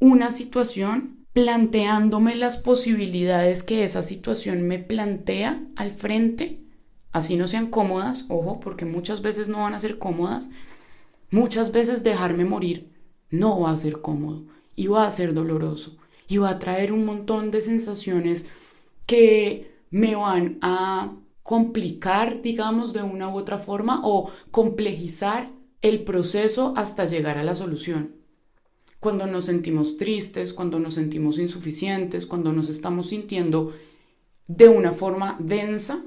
una 0.00 0.32
situación 0.32 1.15
planteándome 1.36 2.34
las 2.34 2.56
posibilidades 2.56 3.62
que 3.62 3.84
esa 3.84 4.02
situación 4.02 4.66
me 4.66 4.78
plantea 4.78 5.62
al 5.76 5.90
frente, 5.90 6.62
así 7.12 7.36
no 7.36 7.46
sean 7.46 7.66
cómodas, 7.66 8.24
ojo, 8.30 8.58
porque 8.58 8.86
muchas 8.86 9.20
veces 9.20 9.50
no 9.50 9.58
van 9.58 9.74
a 9.74 9.78
ser 9.78 9.98
cómodas, 9.98 10.50
muchas 11.30 11.72
veces 11.72 12.02
dejarme 12.02 12.46
morir 12.46 12.90
no 13.28 13.60
va 13.60 13.72
a 13.72 13.76
ser 13.76 14.00
cómodo 14.00 14.46
y 14.74 14.86
va 14.86 15.06
a 15.06 15.10
ser 15.10 15.34
doloroso 15.34 15.98
y 16.26 16.38
va 16.38 16.48
a 16.48 16.58
traer 16.58 16.90
un 16.90 17.04
montón 17.04 17.50
de 17.50 17.60
sensaciones 17.60 18.46
que 19.06 19.76
me 19.90 20.16
van 20.16 20.56
a 20.62 21.16
complicar, 21.42 22.40
digamos, 22.40 22.94
de 22.94 23.02
una 23.02 23.28
u 23.28 23.36
otra 23.36 23.58
forma 23.58 24.00
o 24.04 24.30
complejizar 24.50 25.50
el 25.82 26.02
proceso 26.02 26.72
hasta 26.78 27.04
llegar 27.04 27.36
a 27.36 27.44
la 27.44 27.54
solución. 27.54 28.25
Cuando 29.00 29.26
nos 29.26 29.44
sentimos 29.44 29.96
tristes, 29.96 30.52
cuando 30.52 30.78
nos 30.78 30.94
sentimos 30.94 31.38
insuficientes, 31.38 32.26
cuando 32.26 32.52
nos 32.52 32.68
estamos 32.68 33.08
sintiendo 33.10 33.72
de 34.46 34.68
una 34.68 34.92
forma 34.92 35.36
densa 35.38 36.02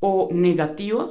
o 0.00 0.28
negativa, 0.32 1.10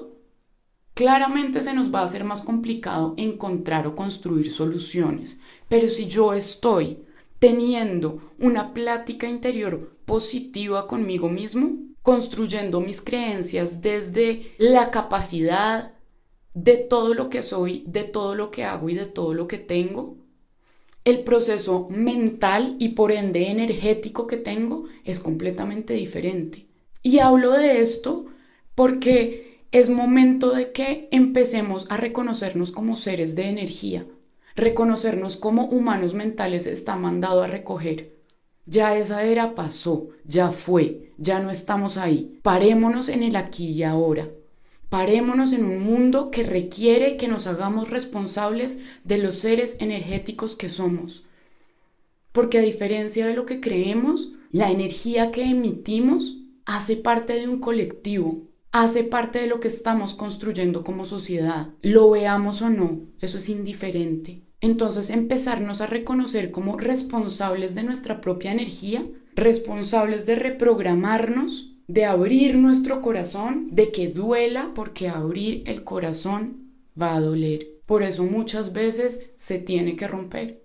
claramente 0.94 1.62
se 1.62 1.74
nos 1.74 1.94
va 1.94 2.02
a 2.02 2.06
hacer 2.06 2.24
más 2.24 2.42
complicado 2.42 3.14
encontrar 3.18 3.88
o 3.88 3.96
construir 3.96 4.52
soluciones. 4.52 5.40
Pero 5.68 5.88
si 5.88 6.08
yo 6.08 6.34
estoy 6.34 7.00
teniendo 7.40 8.34
una 8.38 8.74
plática 8.74 9.28
interior 9.28 9.96
positiva 10.06 10.88
conmigo 10.88 11.30
mismo, 11.30 11.78
construyendo 12.02 12.82
mis 12.82 13.02
creencias 13.02 13.82
desde 13.82 14.54
la 14.58 14.92
capacidad 14.92 15.94
de 16.54 16.78
todo 16.78 17.14
lo 17.14 17.30
que 17.30 17.44
soy, 17.44 17.84
de 17.88 18.04
todo 18.04 18.36
lo 18.36 18.52
que 18.52 18.66
hago 18.66 18.90
y 18.90 18.96
de 18.96 19.06
todo 19.06 19.34
lo 19.34 19.48
que 19.48 19.58
tengo, 19.58 20.18
el 21.10 21.22
proceso 21.22 21.88
mental 21.90 22.76
y 22.80 22.90
por 22.90 23.12
ende 23.12 23.50
energético 23.50 24.28
que 24.28 24.38
tengo 24.38 24.86
es 25.04 25.20
completamente 25.20 25.94
diferente. 25.94 26.68
Y 27.02 27.20
hablo 27.20 27.52
de 27.52 27.82
esto 27.82 28.26
porque 28.76 29.66
es 29.72 29.90
momento 29.90 30.52
de 30.52 30.72
que 30.72 31.08
empecemos 31.12 31.86
a 31.90 31.98
reconocernos 31.98 32.72
como 32.72 32.96
seres 32.96 33.36
de 33.36 33.50
energía. 33.50 34.06
Reconocernos 34.56 35.38
como 35.38 35.66
humanos 35.66 36.14
mentales 36.14 36.66
está 36.66 36.96
mandado 36.96 37.44
a 37.44 37.48
recoger. 37.48 38.18
Ya 38.66 38.98
esa 38.98 39.24
era 39.24 39.56
pasó, 39.56 40.10
ya 40.26 40.52
fue, 40.52 41.12
ya 41.18 41.40
no 41.40 41.50
estamos 41.50 41.98
ahí. 41.98 42.40
Parémonos 42.42 43.10
en 43.10 43.24
el 43.24 43.36
aquí 43.36 43.70
y 43.70 43.84
ahora. 43.84 44.30
Parémonos 44.90 45.54
en 45.54 45.66
un 45.66 45.82
mundo 45.82 46.32
que 46.32 46.44
requiere 46.44 47.16
que 47.16 47.28
nos 47.28 47.46
hagamos 47.46 47.92
responsables 47.92 48.80
de 49.04 49.20
los 49.20 49.36
seres 49.36 49.78
energéticos 49.80 50.56
que 50.56 50.68
somos. 50.68 51.26
Porque 52.32 52.58
a 52.58 52.62
diferencia 52.62 53.28
de 53.28 53.34
lo 53.34 53.46
que 53.46 53.60
creemos, 53.62 54.32
la 54.52 54.72
energía 54.72 55.32
que 55.32 55.44
emitimos 55.44 56.38
hace 56.66 56.96
parte 56.96 57.34
de 57.34 57.48
un 57.48 57.60
colectivo, 57.60 58.50
hace 58.72 59.04
parte 59.04 59.40
de 59.40 59.48
lo 59.48 59.60
que 59.60 59.68
estamos 59.68 60.16
construyendo 60.16 60.84
como 60.84 61.06
sociedad. 61.06 61.70
Lo 61.82 62.10
veamos 62.10 62.62
o 62.62 62.70
no, 62.70 63.02
eso 63.22 63.38
es 63.38 63.50
indiferente. 63.50 64.44
Entonces 64.62 65.10
empezarnos 65.10 65.82
a 65.82 65.88
reconocer 65.88 66.52
como 66.52 66.78
responsables 66.78 67.76
de 67.76 67.84
nuestra 67.84 68.22
propia 68.22 68.52
energía, 68.52 69.04
responsables 69.36 70.26
de 70.26 70.36
reprogramarnos, 70.36 71.76
de 71.90 72.06
abrir 72.06 72.56
nuestro 72.56 73.02
corazón, 73.02 73.70
de 73.72 73.92
que 73.92 74.10
duela, 74.10 74.74
porque 74.76 75.10
abrir 75.10 75.64
el 75.66 75.84
corazón 75.84 76.72
va 77.00 77.16
a 77.16 77.20
doler. 77.20 77.82
Por 77.88 78.04
eso 78.04 78.24
muchas 78.24 78.74
veces 78.74 79.32
se 79.38 79.58
tiene 79.58 79.96
que 79.96 80.08
romper. 80.08 80.62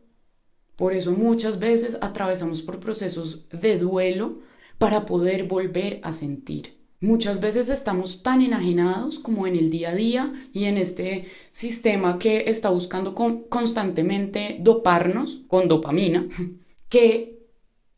Por 0.77 0.93
eso 0.93 1.13
muchas 1.13 1.59
veces 1.59 1.97
atravesamos 2.03 2.61
por 2.61 2.79
procesos 2.79 3.49
de 3.49 3.79
duelo 3.79 4.41
para 4.77 5.07
poder 5.07 5.45
volver 5.45 5.99
a 6.03 6.13
sentir. 6.13 6.79
Muchas 7.01 7.41
veces 7.41 7.71
estamos 7.71 8.23
tan 8.23 8.43
enajenados 8.43 9.19
como 9.19 9.47
en 9.47 9.57
el 9.57 9.71
día 9.71 9.91
a 9.91 9.95
día 9.95 10.33
y 10.53 10.65
en 10.65 10.77
este 10.77 11.25
sistema 11.53 12.19
que 12.19 12.51
está 12.51 12.69
buscando 12.69 13.15
constantemente 13.49 14.59
doparnos 14.61 15.45
con 15.49 15.69
dopamina, 15.69 16.29
que 16.91 17.49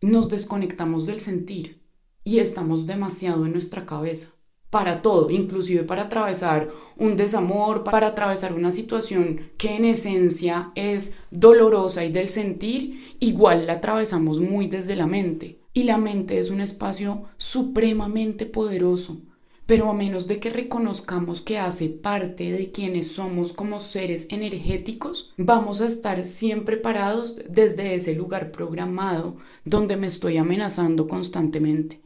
nos 0.01 0.29
desconectamos 0.29 1.07
del 1.07 1.19
sentir 1.19 1.86
y 2.27 2.41
estamos 2.41 2.87
demasiado 2.87 3.47
en 3.47 3.53
nuestra 3.53 3.87
cabeza 3.87 4.31
para 4.69 5.01
todo, 5.01 5.31
inclusive 5.31 5.85
para 5.85 6.03
atravesar 6.03 6.71
un 6.97 7.17
desamor, 7.17 7.85
para 7.85 8.09
atravesar 8.09 8.53
una 8.53 8.73
situación 8.73 9.53
que 9.57 9.77
en 9.77 9.85
esencia 9.85 10.73
es 10.75 11.13
dolorosa 11.31 12.05
y 12.05 12.11
del 12.11 12.29
sentir, 12.29 13.17
igual 13.21 13.67
la 13.69 13.75
atravesamos 13.75 14.41
muy 14.41 14.67
desde 14.67 14.97
la 14.97 15.07
mente. 15.07 15.61
Y 15.73 15.85
la 15.85 15.99
mente 15.99 16.39
es 16.39 16.51
un 16.51 16.61
espacio 16.61 17.23
supremamente 17.37 18.45
poderoso, 18.45 19.21
pero 19.65 19.89
a 19.89 19.95
menos 19.95 20.27
de 20.27 20.41
que 20.41 20.51
reconozcamos 20.51 21.43
que 21.43 21.59
hace 21.59 21.89
parte 21.89 22.51
de 22.51 22.73
quienes 22.73 23.13
somos 23.13 23.53
como 23.53 23.79
seres 23.79 24.27
energéticos, 24.31 25.33
vamos 25.37 25.81
a 25.81 25.87
estar 25.87 26.25
siempre 26.25 26.77
parados 26.77 27.41
desde 27.49 27.95
ese 27.95 28.17
lugar 28.17 28.51
programado 28.51 29.37
donde 29.65 29.97
me 29.97 30.09
estoy 30.09 30.39
amenazando 30.39 31.07
constantemente, 31.07 32.01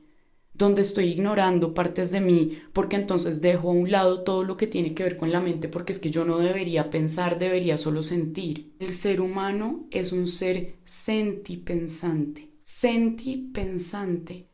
donde 0.60 0.82
estoy 0.82 1.06
ignorando 1.06 1.74
partes 1.74 2.12
de 2.12 2.20
mí 2.20 2.58
porque 2.72 2.94
entonces 2.94 3.40
dejo 3.40 3.70
a 3.70 3.72
un 3.72 3.90
lado 3.90 4.22
todo 4.22 4.44
lo 4.44 4.56
que 4.56 4.68
tiene 4.68 4.94
que 4.94 5.02
ver 5.02 5.16
con 5.16 5.32
la 5.32 5.40
mente 5.40 5.68
porque 5.68 5.90
es 5.90 5.98
que 5.98 6.12
yo 6.12 6.24
no 6.24 6.38
debería 6.38 6.88
pensar, 6.90 7.40
debería 7.40 7.76
solo 7.78 8.04
sentir. 8.04 8.76
El 8.78 8.94
ser 8.94 9.20
humano 9.20 9.88
es 9.90 10.12
un 10.12 10.28
ser 10.28 10.76
sentipensante 10.84 12.50
sentipensante. 12.70 14.46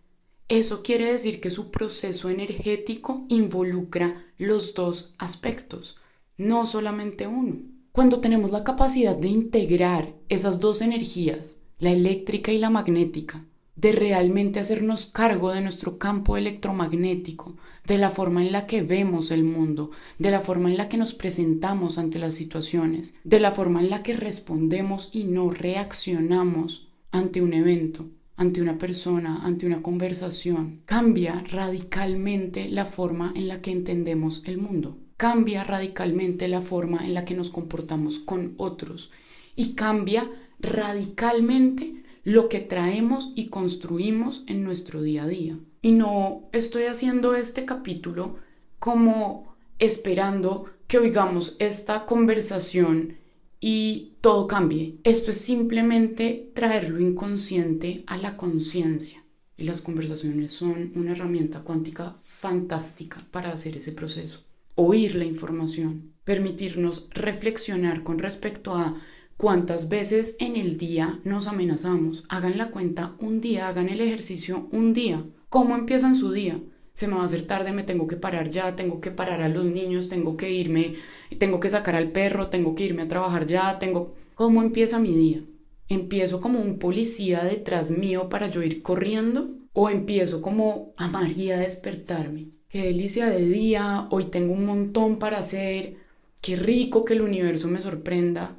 Eso 0.49 0.83
quiere 0.83 1.13
decir 1.13 1.39
que 1.39 1.51
su 1.51 1.71
proceso 1.71 2.31
energético 2.31 3.27
involucra 3.29 4.25
los 4.39 4.75
dos 4.75 5.15
aspectos, 5.19 5.99
no 6.39 6.65
solamente 6.65 7.27
uno. 7.27 7.59
Cuando 7.93 8.21
tenemos 8.21 8.51
la 8.53 8.65
capacidad 8.65 9.15
de 9.15 9.29
integrar 9.29 10.15
esas 10.31 10.61
dos 10.61 10.81
energías, 10.81 11.57
la 11.79 11.91
eléctrica 11.91 12.53
y 12.53 12.59
la 12.59 12.71
magnética, 12.71 13.45
de 13.77 13.93
realmente 13.93 14.59
hacernos 14.59 15.07
cargo 15.07 15.53
de 15.53 15.61
nuestro 15.61 15.99
campo 15.99 16.37
electromagnético, 16.37 17.57
de 17.87 17.99
la 17.99 18.11
forma 18.11 18.43
en 18.43 18.51
la 18.51 18.67
que 18.67 18.83
vemos 18.83 19.31
el 19.31 19.45
mundo, 19.45 19.91
de 20.19 20.31
la 20.31 20.41
forma 20.41 20.71
en 20.71 20.77
la 20.77 20.89
que 20.89 20.97
nos 20.97 21.15
presentamos 21.15 21.99
ante 21.99 22.19
las 22.19 22.35
situaciones, 22.35 23.15
de 23.23 23.39
la 23.39 23.53
forma 23.53 23.81
en 23.81 23.91
la 23.91 24.03
que 24.03 24.17
respondemos 24.17 25.11
y 25.13 25.25
no 25.25 25.51
reaccionamos 25.51 26.89
ante 27.13 27.43
un 27.43 27.53
evento. 27.53 28.11
ante 28.37 28.61
una 28.61 28.77
persona, 28.77 29.41
ante 29.45 29.67
una 29.67 29.83
conversación, 29.83 30.83
cambia 30.85 31.43
radicalmente 31.49 32.69
la 32.69 32.85
forma 32.85 33.33
en 33.35 33.49
la 33.49 33.63
que 33.63 33.73
entendemos 33.73 34.43
el 34.45 34.59
mundo, 34.59 34.99
cambia 35.17 35.65
radicalmente 35.65 36.47
la 36.47 36.61
forma 36.61 37.05
en 37.07 37.15
la 37.15 37.25
que 37.25 37.35
nos 37.35 37.49
comportamos 37.49 38.19
con 38.19 38.53
otros 38.59 39.11
y 39.55 39.73
cambia 39.73 40.31
radicalmente 40.61 42.03
lo 42.27 42.49
que 42.49 42.59
traemos 42.59 43.33
y 43.37 43.51
construimos 43.51 44.43
en 44.49 44.65
nuestro 44.65 45.01
día 45.01 45.23
a 45.23 45.29
día. 45.29 45.61
Y 45.81 45.93
no 45.93 46.49
estoy 46.51 46.83
haciendo 46.87 47.37
este 47.37 47.65
capítulo 47.65 48.35
como 48.81 49.55
esperando 49.79 50.65
que 50.89 50.99
oigamos 50.99 51.55
esta 51.61 52.05
conversación 52.05 53.19
y 53.61 54.15
todo 54.23 54.49
cambie. 54.49 54.97
Esto 55.05 55.31
es 55.31 55.41
simplemente 55.41 56.51
traer 56.53 56.91
lo 56.91 56.99
inconsciente 56.99 58.03
a 58.09 58.19
la 58.19 58.37
conciencia. 58.37 59.23
Y 59.57 59.63
las 59.63 59.81
conversaciones 59.81 60.51
son 60.51 60.91
una 60.97 61.13
herramienta 61.13 61.61
cuántica 61.61 62.17
fantástica 62.25 63.25
para 63.31 63.53
hacer 63.53 63.77
ese 63.77 63.93
proceso. 63.93 64.41
Oír 64.75 65.15
la 65.15 65.27
información, 65.27 66.11
permitirnos 66.25 67.07
reflexionar 67.11 68.03
con 68.03 68.19
respecto 68.19 68.75
a 68.75 69.01
cuántas 69.37 69.89
veces 69.89 70.37
en 70.41 70.57
el 70.57 70.79
día 70.79 71.21
nos 71.25 71.47
amenazamos. 71.47 72.25
Hagan 72.29 72.59
la 72.59 72.71
cuenta 72.71 73.15
un 73.19 73.41
día, 73.41 73.69
hagan 73.69 73.89
el 73.89 74.01
ejercicio 74.01 74.69
un 74.73 74.93
día. 74.93 75.25
¿Cómo 75.49 75.75
empiezan 75.77 76.15
su 76.15 76.33
día? 76.33 76.61
se 76.97 77.09
me 77.09 77.17
va 77.17 77.23
a 77.23 77.25
hacer 77.27 77.47
tarde, 77.47 77.75
me 77.75 77.83
tengo 77.83 78.07
que 78.07 78.17
parar 78.17 78.49
ya, 78.49 78.75
tengo 78.75 79.03
que 79.03 79.11
parar 79.11 79.43
a 79.43 79.51
los 79.51 79.67
niños, 79.67 80.09
tengo 80.09 80.39
que 80.39 80.51
irme, 80.51 80.95
tengo 81.39 81.61
que 81.61 81.69
sacar 81.69 81.95
al 81.95 82.11
perro, 82.11 82.49
tengo 82.49 82.75
que 82.75 82.85
irme 82.85 83.03
a 83.03 83.09
trabajar 83.09 83.47
ya, 83.47 83.79
tengo... 83.79 84.15
¿Cómo 84.35 84.63
empieza 84.63 84.99
mi 84.99 85.15
día? 85.15 85.43
¿Empiezo 85.91 86.41
como 86.41 86.59
un 86.59 86.79
policía 86.79 87.45
detrás 87.45 87.91
mío 87.91 88.31
para 88.31 88.49
yo 88.49 88.63
ir 88.63 88.81
corriendo? 88.81 89.51
¿O 89.75 89.91
empiezo 89.91 90.41
como 90.41 90.95
a 90.97 91.07
María 91.09 91.59
despertarme? 91.59 92.47
Qué 92.71 92.85
delicia 92.85 93.29
de 93.29 93.47
día, 93.47 94.07
hoy 94.11 94.25
tengo 94.25 94.55
un 94.55 94.65
montón 94.65 95.19
para 95.19 95.39
hacer, 95.39 95.97
qué 96.41 96.57
rico 96.57 97.05
que 97.05 97.13
el 97.13 97.21
universo 97.21 97.69
me 97.69 97.83
sorprenda. 97.83 98.57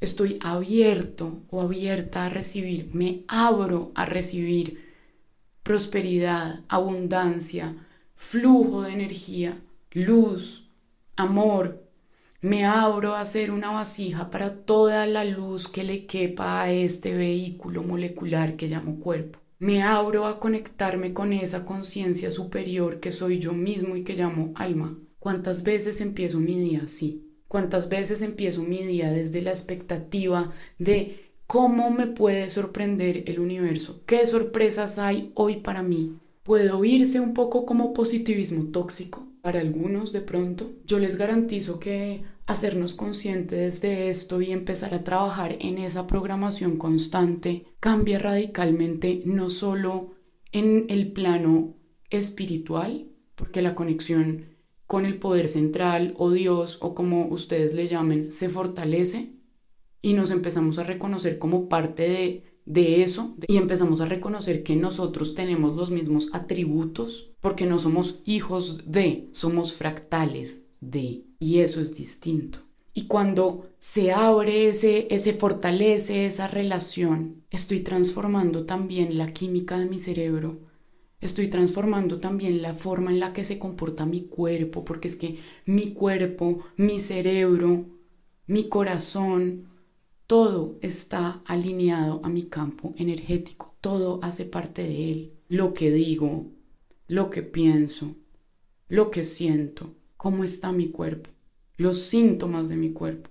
Estoy 0.00 0.38
abierto 0.40 1.42
o 1.50 1.60
abierta 1.60 2.24
a 2.24 2.30
recibir, 2.30 2.88
me 2.94 3.24
abro 3.28 3.92
a 3.94 4.06
recibir 4.06 4.90
prosperidad, 5.62 6.64
abundancia, 6.68 7.86
flujo 8.14 8.82
de 8.82 8.92
energía, 8.92 9.60
luz, 9.90 10.70
amor. 11.16 11.86
Me 12.40 12.64
abro 12.64 13.14
a 13.14 13.20
hacer 13.20 13.50
una 13.50 13.70
vasija 13.70 14.30
para 14.30 14.64
toda 14.64 15.04
la 15.04 15.24
luz 15.24 15.68
que 15.68 15.84
le 15.84 16.06
quepa 16.06 16.62
a 16.62 16.72
este 16.72 17.14
vehículo 17.14 17.82
molecular 17.82 18.56
que 18.56 18.68
llamo 18.68 19.00
cuerpo. 19.00 19.38
Me 19.58 19.82
abro 19.82 20.24
a 20.24 20.40
conectarme 20.40 21.12
con 21.12 21.34
esa 21.34 21.66
conciencia 21.66 22.30
superior 22.30 23.00
que 23.00 23.12
soy 23.12 23.38
yo 23.38 23.52
mismo 23.52 23.96
y 23.96 24.04
que 24.04 24.16
llamo 24.16 24.52
alma. 24.54 24.98
¿Cuántas 25.18 25.62
veces 25.62 26.00
empiezo 26.00 26.40
mi 26.40 26.58
día 26.58 26.84
así? 26.86 27.29
¿Cuántas 27.50 27.88
veces 27.88 28.22
empiezo 28.22 28.62
mi 28.62 28.84
día 28.84 29.10
desde 29.10 29.42
la 29.42 29.50
expectativa 29.50 30.52
de 30.78 31.32
¿Cómo 31.48 31.90
me 31.90 32.06
puede 32.06 32.48
sorprender 32.48 33.24
el 33.26 33.40
universo? 33.40 34.02
¿Qué 34.06 34.24
sorpresas 34.24 35.00
hay 35.00 35.32
hoy 35.34 35.56
para 35.56 35.82
mí? 35.82 36.16
Puede 36.44 36.70
oírse 36.70 37.18
un 37.18 37.34
poco 37.34 37.66
como 37.66 37.92
positivismo 37.92 38.70
tóxico 38.70 39.26
para 39.42 39.58
algunos 39.58 40.12
de 40.12 40.20
pronto. 40.20 40.70
Yo 40.86 41.00
les 41.00 41.16
garantizo 41.16 41.80
que 41.80 42.22
hacernos 42.46 42.94
conscientes 42.94 43.80
de 43.80 44.10
esto 44.10 44.40
y 44.40 44.52
empezar 44.52 44.94
a 44.94 45.02
trabajar 45.02 45.56
en 45.58 45.78
esa 45.78 46.06
programación 46.06 46.76
constante 46.76 47.64
cambia 47.80 48.20
radicalmente 48.20 49.22
no 49.24 49.48
solo 49.48 50.12
en 50.52 50.86
el 50.88 51.10
plano 51.10 51.74
espiritual, 52.10 53.08
porque 53.34 53.60
la 53.60 53.74
conexión 53.74 54.49
con 54.90 55.06
el 55.06 55.20
poder 55.20 55.48
central 55.48 56.14
o 56.18 56.32
Dios 56.32 56.78
o 56.80 56.96
como 56.96 57.28
ustedes 57.28 57.74
le 57.74 57.86
llamen 57.86 58.32
se 58.32 58.48
fortalece, 58.48 59.36
y 60.02 60.14
nos 60.14 60.32
empezamos 60.32 60.80
a 60.80 60.82
reconocer 60.82 61.38
como 61.38 61.68
parte 61.68 62.02
de, 62.08 62.42
de 62.64 63.04
eso 63.04 63.36
y 63.46 63.56
empezamos 63.56 64.00
a 64.00 64.06
reconocer 64.06 64.64
que 64.64 64.74
nosotros 64.74 65.36
tenemos 65.36 65.76
los 65.76 65.92
mismos 65.92 66.30
atributos 66.32 67.30
porque 67.40 67.66
no 67.66 67.78
somos 67.78 68.18
hijos 68.24 68.80
de, 68.84 69.28
somos 69.30 69.74
fractales 69.74 70.62
de 70.80 71.22
y 71.38 71.60
eso 71.60 71.80
es 71.80 71.94
distinto. 71.94 72.58
Y 72.92 73.02
cuando 73.02 73.70
se 73.78 74.10
abre 74.10 74.66
ese, 74.66 75.06
ese 75.14 75.34
fortalece 75.34 76.26
esa 76.26 76.48
relación, 76.48 77.44
estoy 77.50 77.78
transformando 77.78 78.66
también 78.66 79.18
la 79.18 79.32
química 79.32 79.78
de 79.78 79.86
mi 79.86 80.00
cerebro, 80.00 80.58
estoy 81.20 81.48
transformando 81.48 82.18
también 82.18 82.62
la 82.62 82.74
forma 82.74 83.10
en 83.10 83.20
la 83.20 83.32
que 83.32 83.44
se 83.44 83.58
comporta 83.58 84.06
mi 84.06 84.22
cuerpo, 84.22 84.84
porque 84.84 85.08
es 85.08 85.16
que 85.16 85.38
mi 85.66 85.92
cuerpo, 85.92 86.64
mi 86.76 87.00
cerebro, 87.00 87.86
mi 88.46 88.68
corazón, 88.68 89.68
todo 90.26 90.78
está 90.80 91.42
alineado 91.44 92.20
a 92.24 92.28
mi 92.28 92.44
campo 92.44 92.94
energético, 92.96 93.74
todo 93.80 94.20
hace 94.22 94.44
parte 94.44 94.82
de 94.82 95.10
él. 95.10 95.32
Lo 95.48 95.74
que 95.74 95.90
digo, 95.90 96.46
lo 97.08 97.30
que 97.30 97.42
pienso, 97.42 98.14
lo 98.88 99.10
que 99.10 99.24
siento, 99.24 99.94
cómo 100.16 100.44
está 100.44 100.72
mi 100.72 100.88
cuerpo, 100.88 101.30
los 101.76 101.98
síntomas 101.98 102.68
de 102.68 102.76
mi 102.76 102.92
cuerpo, 102.92 103.30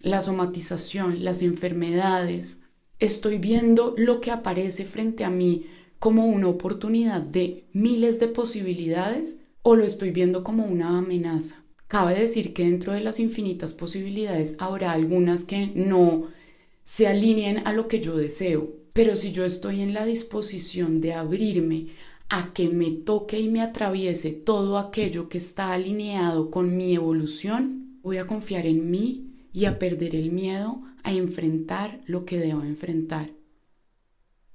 la 0.00 0.20
somatización, 0.20 1.24
las 1.24 1.42
enfermedades. 1.42 2.62
Estoy 2.98 3.38
viendo 3.38 3.94
lo 3.98 4.20
que 4.20 4.30
aparece 4.30 4.84
frente 4.84 5.24
a 5.24 5.30
mí 5.30 5.66
como 6.04 6.26
una 6.26 6.48
oportunidad 6.48 7.22
de 7.22 7.64
miles 7.72 8.20
de 8.20 8.28
posibilidades 8.28 9.40
o 9.62 9.74
lo 9.74 9.84
estoy 9.84 10.10
viendo 10.10 10.44
como 10.44 10.66
una 10.66 10.98
amenaza. 10.98 11.64
Cabe 11.86 12.20
decir 12.20 12.52
que 12.52 12.64
dentro 12.64 12.92
de 12.92 13.00
las 13.00 13.20
infinitas 13.20 13.72
posibilidades 13.72 14.56
habrá 14.58 14.92
algunas 14.92 15.44
que 15.44 15.72
no 15.74 16.26
se 16.82 17.06
alineen 17.06 17.66
a 17.66 17.72
lo 17.72 17.88
que 17.88 18.00
yo 18.00 18.18
deseo, 18.18 18.70
pero 18.92 19.16
si 19.16 19.32
yo 19.32 19.46
estoy 19.46 19.80
en 19.80 19.94
la 19.94 20.04
disposición 20.04 21.00
de 21.00 21.14
abrirme 21.14 21.86
a 22.28 22.52
que 22.52 22.68
me 22.68 22.90
toque 22.90 23.40
y 23.40 23.48
me 23.48 23.62
atraviese 23.62 24.32
todo 24.32 24.76
aquello 24.76 25.30
que 25.30 25.38
está 25.38 25.72
alineado 25.72 26.50
con 26.50 26.76
mi 26.76 26.94
evolución, 26.94 27.98
voy 28.02 28.18
a 28.18 28.26
confiar 28.26 28.66
en 28.66 28.90
mí 28.90 29.30
y 29.54 29.64
a 29.64 29.78
perder 29.78 30.14
el 30.14 30.32
miedo 30.32 30.82
a 31.02 31.14
enfrentar 31.14 32.02
lo 32.04 32.26
que 32.26 32.38
debo 32.38 32.62
enfrentar. 32.62 33.30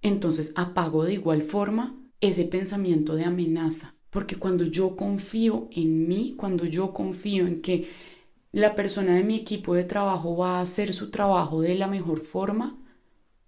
Entonces 0.01 0.53
apago 0.55 1.05
de 1.05 1.13
igual 1.13 1.43
forma 1.43 1.95
ese 2.21 2.45
pensamiento 2.45 3.15
de 3.15 3.23
amenaza 3.25 3.95
porque 4.09 4.37
cuando 4.37 4.65
yo 4.65 4.95
confío 4.95 5.67
en 5.71 6.07
mí, 6.07 6.33
cuando 6.35 6.65
yo 6.65 6.93
confío 6.93 7.45
en 7.45 7.61
que 7.61 7.89
la 8.51 8.75
persona 8.75 9.15
de 9.15 9.23
mi 9.23 9.35
equipo 9.35 9.75
de 9.75 9.83
trabajo 9.83 10.35
va 10.35 10.57
a 10.57 10.61
hacer 10.61 10.93
su 10.93 11.11
trabajo 11.11 11.61
de 11.61 11.75
la 11.75 11.87
mejor 11.87 12.21
forma, 12.21 12.79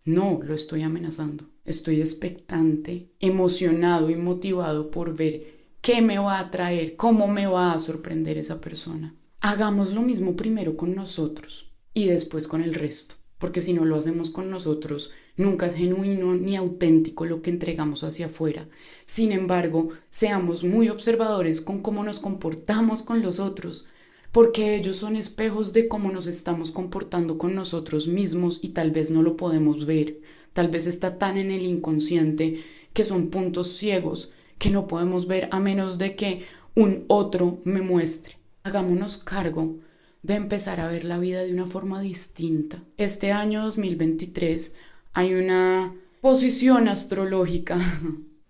no 0.03 0.39
lo 0.43 0.53
estoy 0.53 0.83
amenazando. 0.83 1.49
Estoy 1.65 2.01
expectante, 2.01 3.11
emocionado 3.19 4.09
y 4.09 4.15
motivado 4.15 4.91
por 4.91 5.15
ver 5.15 5.61
qué 5.81 6.01
me 6.01 6.19
va 6.19 6.39
a 6.39 6.51
traer, 6.51 6.95
cómo 6.95 7.27
me 7.27 7.47
va 7.47 7.73
a 7.73 7.79
sorprender 7.79 8.37
esa 8.37 8.61
persona. 8.61 9.15
Hagamos 9.39 9.93
lo 9.93 10.01
mismo 10.01 10.35
primero 10.35 10.77
con 10.77 10.93
nosotros 10.93 11.71
y 11.93 12.05
después 12.05 12.47
con 12.47 12.61
el 12.61 12.75
resto, 12.75 13.15
porque 13.39 13.61
si 13.61 13.73
no 13.73 13.85
lo 13.85 13.95
hacemos 13.95 14.29
con 14.29 14.51
nosotros, 14.51 15.11
Nunca 15.37 15.65
es 15.65 15.75
genuino 15.75 16.35
ni 16.35 16.55
auténtico 16.55 17.25
lo 17.25 17.41
que 17.41 17.49
entregamos 17.49 18.03
hacia 18.03 18.27
afuera. 18.27 18.67
Sin 19.05 19.31
embargo, 19.31 19.89
seamos 20.09 20.63
muy 20.63 20.89
observadores 20.89 21.61
con 21.61 21.81
cómo 21.81 22.03
nos 22.03 22.19
comportamos 22.19 23.03
con 23.03 23.21
los 23.21 23.39
otros, 23.39 23.87
porque 24.31 24.75
ellos 24.75 24.97
son 24.97 25.15
espejos 25.15 25.73
de 25.73 25.87
cómo 25.87 26.11
nos 26.11 26.27
estamos 26.27 26.71
comportando 26.71 27.37
con 27.37 27.55
nosotros 27.55 28.07
mismos 28.07 28.59
y 28.61 28.69
tal 28.69 28.91
vez 28.91 29.11
no 29.11 29.23
lo 29.23 29.37
podemos 29.37 29.85
ver. 29.85 30.19
Tal 30.53 30.67
vez 30.67 30.85
está 30.85 31.17
tan 31.17 31.37
en 31.37 31.51
el 31.51 31.65
inconsciente 31.65 32.61
que 32.93 33.05
son 33.05 33.29
puntos 33.29 33.77
ciegos 33.77 34.31
que 34.57 34.69
no 34.69 34.85
podemos 34.85 35.27
ver 35.27 35.47
a 35.51 35.59
menos 35.59 35.97
de 35.97 36.15
que 36.15 36.43
un 36.75 37.05
otro 37.07 37.59
me 37.63 37.81
muestre. 37.81 38.37
Hagámonos 38.63 39.17
cargo 39.17 39.79
de 40.23 40.35
empezar 40.35 40.79
a 40.79 40.87
ver 40.87 41.03
la 41.03 41.17
vida 41.17 41.41
de 41.41 41.51
una 41.51 41.65
forma 41.65 41.99
distinta. 41.99 42.83
Este 42.97 43.31
año 43.31 43.63
2023 43.63 44.75
hay 45.13 45.34
una 45.34 45.95
posición 46.21 46.88
astrológica, 46.88 47.80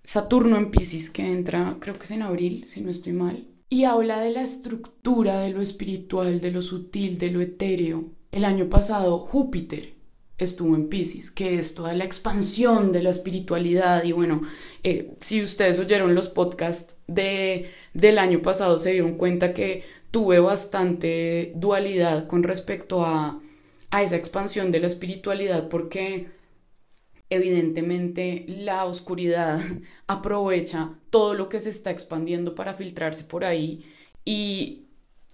Saturno 0.04 0.58
en 0.58 0.71
Pisces, 0.71 1.10
que 1.10 1.32
entra, 1.32 1.78
creo 1.80 1.95
que 1.95 2.06
es 2.06 2.12
en 2.12 2.24
abril, 2.24 2.63
si 2.67 2.82
no 2.82 2.89
estoy 2.89 3.13
mal, 3.13 3.47
y 3.69 3.86
habla 3.86 4.19
de 4.19 4.32
la 4.32 4.41
estructura, 4.41 5.39
de 5.39 5.52
lo 5.52 5.62
espiritual, 5.62 6.41
de 6.41 6.52
lo 6.52 6.62
sutil, 6.62 7.17
de 7.17 7.32
lo 7.32 7.39
etéreo. 7.39 8.10
El 8.32 8.43
año 8.45 8.69
pasado 8.69 9.19
Júpiter 9.19 9.93
estuvo 10.38 10.76
en 10.76 10.89
Pisces, 10.89 11.32
que 11.32 11.58
es 11.58 11.76
toda 11.76 11.93
la 11.93 12.04
expansión 12.04 12.91
de 12.91 13.04
la 13.04 13.12
espiritualidad. 13.12 14.04
Y 14.04 14.12
bueno, 14.12 14.41
eh, 14.84 15.13
si 15.21 15.41
ustedes 15.41 15.80
oyeron 15.80 16.15
los 16.15 16.28
podcasts 16.28 16.95
de, 17.08 17.69
del 17.93 18.17
año 18.17 18.41
pasado, 18.41 18.78
se 18.80 18.91
dieron 18.91 19.17
cuenta 19.17 19.54
que 19.54 19.84
tuve 20.12 20.39
bastante 20.39 21.54
dualidad 21.56 22.28
con 22.28 22.43
respecto 22.43 23.06
a, 23.06 23.39
a 23.91 24.04
esa 24.04 24.17
expansión 24.17 24.71
de 24.71 24.80
la 24.80 24.88
espiritualidad, 24.88 25.69
porque 25.69 26.28
evidentemente 27.31 28.45
la 28.47 28.85
oscuridad 28.85 29.59
aprovecha 30.07 30.99
todo 31.09 31.33
lo 31.33 31.49
que 31.49 31.59
se 31.59 31.71
está 31.71 31.89
expandiendo 31.89 32.53
para 32.53 32.75
filtrarse 32.75 33.23
por 33.23 33.43
ahí 33.43 33.83
y 34.23 34.83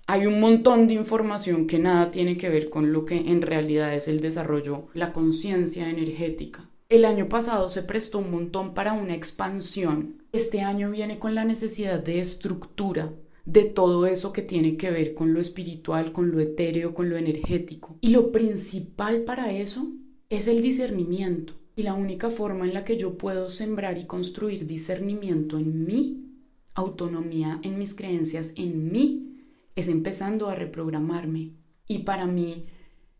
hay 0.10 0.25
un 0.25 0.39
montón 0.39 0.88
de 0.88 0.93
información 0.93 1.67
que 1.67 1.79
nada 1.79 2.12
tiene 2.12 2.38
que 2.38 2.47
ver 2.47 2.69
con 2.69 2.93
lo 2.93 3.03
que 3.03 3.17
en 3.17 3.41
realidad 3.41 3.93
es 3.93 4.07
el 4.07 4.21
desarrollo, 4.21 4.88
la 4.93 5.12
conciencia 5.12 5.89
energética. 5.89 6.69
El 6.88 7.03
año 7.03 7.27
pasado 7.27 7.69
se 7.69 7.83
prestó 7.83 8.19
un 8.19 8.31
montón 8.31 8.73
para 8.73 8.93
una 8.93 9.13
expansión. 9.13 10.23
Este 10.31 10.62
año 10.62 10.91
viene 10.91 11.19
con 11.19 11.36
la 11.36 11.43
necesidad 11.43 11.99
de 11.99 12.21
estructura 12.21 13.12
de 13.43 13.65
todo 13.65 14.05
eso 14.05 14.31
que 14.31 14.41
tiene 14.41 14.77
que 14.77 14.91
ver 14.91 15.13
con 15.13 15.33
lo 15.33 15.41
espiritual, 15.41 16.13
con 16.13 16.31
lo 16.31 16.39
etéreo, 16.39 16.93
con 16.93 17.10
lo 17.10 17.17
energético. 17.17 17.97
Y 17.99 18.12
lo 18.12 18.31
principal 18.31 19.23
para 19.23 19.51
eso 19.51 19.91
es 20.29 20.47
el 20.47 20.62
discernimiento. 20.62 21.53
Y 21.78 21.84
la 21.84 21.94
única 21.94 22.32
forma 22.32 22.66
en 22.66 22.74
la 22.74 22.84
que 22.84 22.98
yo 22.98 23.20
puedo 23.20 23.52
sembrar 23.52 24.00
y 24.00 24.06
construir 24.06 24.66
discernimiento 24.66 25.60
en 25.60 25.86
mí, 25.86 26.26
autonomía 26.74 27.60
en 27.62 27.78
mis 27.78 27.94
creencias, 27.94 28.52
en 28.56 28.92
mí, 28.92 29.44
es 29.76 29.88
empezando 29.88 30.50
a 30.50 30.56
reprogramarme. 30.56 31.52
Y 31.88 32.00
para 32.00 32.26
mí 32.26 32.66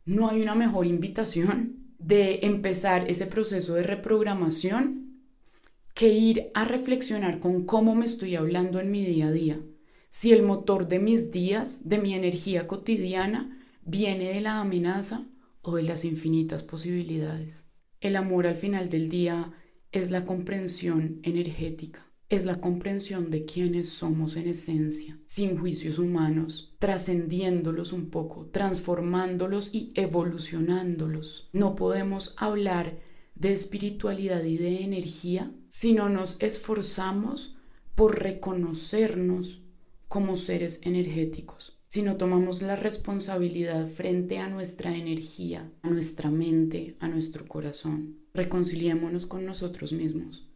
no 0.06 0.28
hay 0.28 0.42
una 0.42 0.56
mejor 0.56 0.88
invitación 0.88 1.94
de 2.00 2.40
empezar 2.42 3.08
ese 3.12 3.28
proceso 3.28 3.76
de 3.76 3.84
reprogramación 3.84 5.22
que 5.94 6.10
ir 6.10 6.50
a 6.56 6.66
reflexionar 6.66 7.40
con 7.40 7.64
cómo 7.64 7.94
me 7.94 8.06
estoy 8.06 8.36
hablando 8.36 8.80
en 8.80 8.90
mi 8.90 9.06
día 9.06 9.28
a 9.28 9.32
día. 9.32 9.62
Si 10.10 10.32
el 10.32 10.42
motor 10.42 10.88
de 10.88 10.98
mis 10.98 11.30
días, 11.30 11.88
de 11.88 12.00
mi 12.00 12.16
energía 12.16 12.66
cotidiana, 12.66 13.56
viene 13.86 14.30
de 14.30 14.42
la 14.42 14.60
amenaza 14.62 15.28
o 15.62 15.76
de 15.76 15.84
las 15.84 16.06
infinitas 16.06 16.64
posibilidades. 16.64 17.68
El 18.02 18.16
amor 18.16 18.48
al 18.48 18.58
final 18.58 18.90
del 18.90 19.10
día 19.10 19.54
es 19.92 20.12
la 20.12 20.26
comprensión 20.26 21.20
energética 21.24 22.08
es 22.30 22.46
la 22.46 22.60
comprensión 22.60 23.30
de 23.30 23.46
quiénes 23.46 23.90
somos 23.90 24.36
en 24.36 24.48
esencia, 24.48 25.18
sin 25.26 25.58
juicios 25.58 25.98
humanos, 25.98 26.76
trascendiéndolos 26.80 27.94
un 27.94 28.10
poco, 28.10 28.48
transformándolos 28.48 29.74
y 29.74 29.94
evolucionándolos. 29.96 31.50
No 31.54 31.76
podemos 31.76 32.36
hablar 32.38 33.00
de 33.36 33.54
espiritualidad 33.54 34.44
y 34.44 34.58
de 34.58 34.84
energía 34.84 35.54
si 35.70 35.94
no 35.94 36.10
nos 36.10 36.42
esforzamos 36.42 37.56
por 37.96 38.22
reconocernos 38.22 39.62
como 40.10 40.36
seres 40.36 40.82
energéticos, 40.84 41.77
si 41.88 42.02
no 42.02 42.18
tomamos 42.18 42.62
la 42.62 42.76
responsabilidad 42.76 43.88
frente 43.88 44.40
a 44.40 44.50
nuestra 44.50 44.96
energía, 44.96 45.72
a 45.82 45.90
nuestra 45.90 46.30
mente, 46.30 46.98
a 47.00 47.08
nuestro 47.08 47.46
corazón. 47.46 48.18
Reconciliémonos 48.34 49.26
con 49.26 49.46
nosotros 49.46 49.94
mismos. 49.94 50.48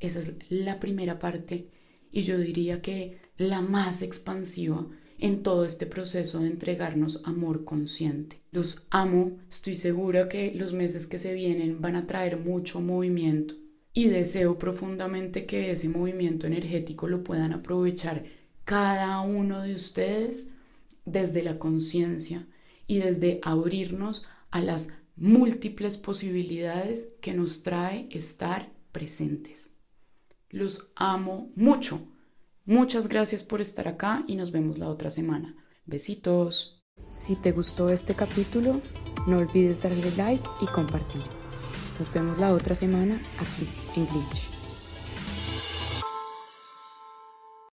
Esa 0.00 0.20
es 0.20 0.36
la 0.48 0.80
primera 0.80 1.18
parte 1.18 1.70
y 2.10 2.22
yo 2.22 2.38
diría 2.38 2.82
que 2.82 3.18
la 3.36 3.60
más 3.60 4.02
expansiva 4.02 4.86
en 5.18 5.42
todo 5.42 5.64
este 5.64 5.86
proceso 5.86 6.40
de 6.40 6.48
entregarnos 6.48 7.22
amor 7.24 7.64
consciente. 7.64 8.40
Los 8.50 8.86
amo, 8.90 9.38
estoy 9.48 9.76
segura 9.76 10.28
que 10.28 10.52
los 10.54 10.72
meses 10.72 11.06
que 11.06 11.18
se 11.18 11.32
vienen 11.32 11.80
van 11.80 11.96
a 11.96 12.06
traer 12.06 12.38
mucho 12.38 12.80
movimiento 12.80 13.54
y 13.94 14.08
deseo 14.08 14.58
profundamente 14.58 15.46
que 15.46 15.70
ese 15.70 15.88
movimiento 15.88 16.46
energético 16.46 17.08
lo 17.08 17.24
puedan 17.24 17.52
aprovechar 17.52 18.24
cada 18.64 19.20
uno 19.20 19.62
de 19.62 19.74
ustedes 19.74 20.52
desde 21.06 21.42
la 21.42 21.58
conciencia 21.58 22.46
y 22.86 22.98
desde 22.98 23.40
abrirnos 23.42 24.26
a 24.50 24.60
las 24.60 24.90
múltiples 25.16 25.96
posibilidades 25.96 27.14
que 27.22 27.32
nos 27.32 27.62
trae 27.62 28.08
estar 28.10 28.70
presentes. 28.92 29.70
Los 30.50 30.90
amo 30.94 31.50
mucho. 31.56 32.00
Muchas 32.64 33.08
gracias 33.08 33.42
por 33.42 33.60
estar 33.60 33.88
acá 33.88 34.24
y 34.26 34.36
nos 34.36 34.52
vemos 34.52 34.78
la 34.78 34.88
otra 34.88 35.10
semana. 35.10 35.56
Besitos. 35.86 36.82
Si 37.08 37.36
te 37.36 37.52
gustó 37.52 37.90
este 37.90 38.14
capítulo, 38.14 38.80
no 39.26 39.38
olvides 39.38 39.82
darle 39.82 40.10
like 40.16 40.48
y 40.60 40.66
compartir. 40.66 41.22
Nos 41.98 42.12
vemos 42.12 42.38
la 42.38 42.52
otra 42.52 42.74
semana 42.74 43.20
aquí 43.38 43.68
en 43.96 44.06
Glitch. 44.06 44.55